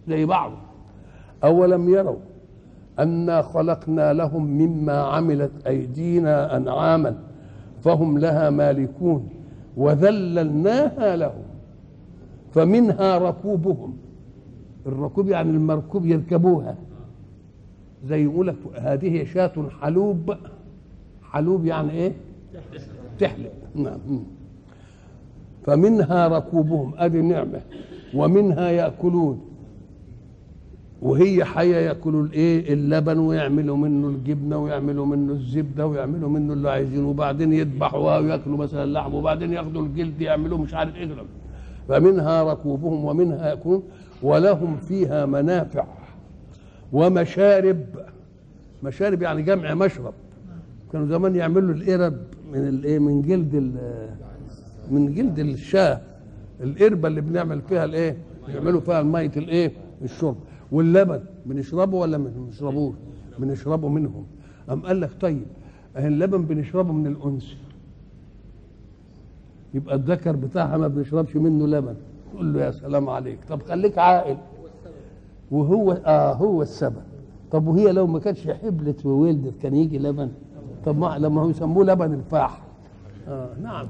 زي 0.08 0.24
بعض. 0.24 0.52
أولم 1.44 1.88
يروا 1.88 2.16
أنا 2.98 3.42
خلقنا 3.42 4.12
لهم 4.12 4.46
مما 4.46 4.92
عملت 4.92 5.66
أيدينا 5.66 6.56
أنعاما 6.56 7.18
فهم 7.82 8.18
لها 8.18 8.50
مالكون 8.50 9.28
وذللناها 9.76 11.16
لهم 11.16 11.42
فمنها 12.52 13.18
ركوبهم. 13.18 13.96
الركوب 14.86 15.28
يعني 15.28 15.50
المركوب 15.50 16.06
يركبوها. 16.06 16.76
زي 18.06 18.24
يقول 18.24 18.46
لك 18.46 18.56
هذه 18.74 19.24
شاة 19.24 19.52
حلوب. 19.80 20.34
حلوب 21.22 21.64
يعني 21.66 21.90
إيه؟ 21.90 22.12
تحلب 23.18 23.52
نعم. 23.74 23.98
فمنها 25.66 26.28
ركوبهم 26.28 26.94
ادي 26.96 27.22
نعمة. 27.22 27.60
ومنها 28.14 28.70
يأكلون. 28.70 29.40
وهي 31.02 31.44
حيه 31.44 31.76
يأكلوا 31.76 32.22
الإيه؟ 32.22 32.72
اللبن 32.72 33.18
ويعملوا 33.18 33.76
منه 33.76 34.08
الجبنة 34.08 34.58
ويعملوا 34.58 35.06
منه 35.06 35.32
الزبدة 35.32 35.86
ويعملوا 35.86 36.28
منه 36.28 36.52
اللي 36.52 36.70
عايزينه. 36.70 37.08
وبعدين 37.08 37.52
يذبحوها 37.52 38.18
ويأكلوا 38.18 38.56
مثلا 38.56 38.84
اللحم 38.84 39.14
وبعدين 39.14 39.52
ياخدوا 39.52 39.82
الجلد 39.82 40.20
يعملوا 40.20 40.58
مش 40.58 40.74
عارف 40.74 40.96
إيه 40.96 41.08
فمنها 41.88 42.42
ركوبهم 42.42 43.04
ومنها 43.04 43.48
يأكلون. 43.48 43.82
ولهم 44.22 44.76
فيها 44.76 45.26
منافع 45.26 45.84
ومشارب. 46.92 47.84
مشارب 48.82 49.22
يعني 49.22 49.42
جمع 49.42 49.74
مشرب. 49.74 50.14
كانوا 50.92 51.06
زمان 51.06 51.36
يعملوا 51.36 51.74
القرب 51.74 52.16
من 52.52 52.68
الايه 52.68 52.98
من 52.98 53.22
جلد 53.22 53.54
من 54.90 55.14
جلد 55.14 55.38
الشاه 55.38 56.00
القربة 56.60 57.08
اللي 57.08 57.20
بنعمل 57.20 57.60
فيها 57.60 57.84
الإيه 57.84 58.16
يعملوا 58.48 58.80
فيها 58.80 59.00
الميه 59.00 59.32
الإيه 59.36 59.72
الشرب. 60.02 60.36
واللبن 60.72 61.20
بنشربه 61.46 61.96
ولا 61.96 62.18
ما 62.18 62.30
بنشربوش؟ 62.36 62.94
بنشربه 63.38 63.88
منهم. 63.88 64.26
أم 64.70 64.86
قال 64.86 65.00
لك 65.00 65.10
طيب 65.20 65.46
اللبن 65.96 66.42
بنشربه 66.42 66.92
من 66.92 67.06
الأنثى. 67.06 67.56
يبقى 69.74 69.94
الذكر 69.94 70.36
بتاعها 70.36 70.76
ما 70.76 70.88
بنشربش 70.88 71.36
منه 71.36 71.66
لبن. 71.66 71.94
تقول 72.32 72.54
له 72.54 72.60
يا 72.64 72.70
سلام 72.70 73.08
عليك. 73.08 73.38
طب 73.48 73.62
خليك 73.62 73.98
عاقل. 73.98 74.36
وهو 75.50 75.92
آه 75.92 76.32
هو 76.32 76.62
السبب. 76.62 77.02
طب 77.50 77.66
وهي 77.66 77.92
لو 77.92 78.06
ما 78.06 78.18
كانتش 78.18 78.48
حبلت 78.50 79.06
وولدت 79.06 79.62
كان 79.62 79.74
يجي 79.76 79.98
لبن؟ 79.98 80.28
طب 80.86 80.98
ما 80.98 81.18
لما 81.18 81.42
هو 81.42 81.50
يسموه 81.50 81.84
لبن 81.84 82.14
الفاح. 82.14 82.60
آه 83.28 83.48
نعم. 83.62 83.86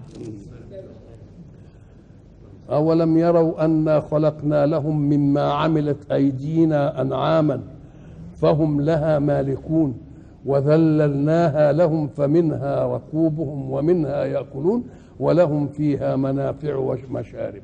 أولم 2.70 3.16
يروا 3.16 3.64
أنا 3.64 4.00
خلقنا 4.00 4.66
لهم 4.66 5.00
مما 5.00 5.52
عملت 5.52 6.10
أيدينا 6.12 7.00
أنعاما 7.02 7.60
فهم 8.36 8.80
لها 8.80 9.18
مالكون 9.18 9.94
وذللناها 10.46 11.72
لهم 11.72 12.08
فمنها 12.08 12.86
ركوبهم 12.86 13.70
ومنها 13.70 14.24
يأكلون 14.24 14.84
ولهم 15.20 15.68
فيها 15.68 16.16
منافع 16.16 16.76
ومشارب. 16.76 17.62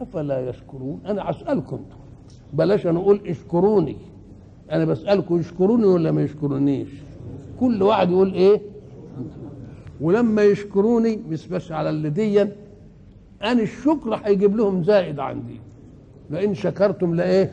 أفلا 0.00 0.48
يشكرون؟ 0.48 1.00
أنا 1.06 1.30
أسألكم. 1.30 1.80
بلاش 2.52 2.86
أنا 2.86 2.98
أقول 2.98 3.20
اشكروني. 3.26 3.96
أنا 4.72 4.84
بسألكم 4.84 5.38
يشكروني 5.38 5.84
ولا 5.84 6.10
ما 6.10 6.22
يشكرونيش؟ 6.22 6.88
كل 7.60 7.82
واحد 7.82 8.10
يقول 8.10 8.32
إيه؟ 8.34 8.60
ولما 10.00 10.42
يشكروني 10.42 11.16
مش 11.16 11.46
على 11.72 11.90
اللي 11.90 12.10
ديًا 12.10 12.52
أنا 13.42 13.62
الشكر 13.62 14.14
هيجيب 14.14 14.56
لهم 14.56 14.82
زائد 14.84 15.18
عندي. 15.18 15.60
لئن 16.30 16.54
شكرتم 16.54 17.14
لإيه؟ 17.14 17.44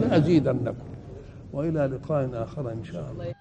لأزيدنكم. 0.00 0.84
وإلى 1.52 1.86
لقاء 1.86 2.30
آخر 2.32 2.72
إن 2.72 2.84
شاء 2.84 3.12
الله. 3.12 3.34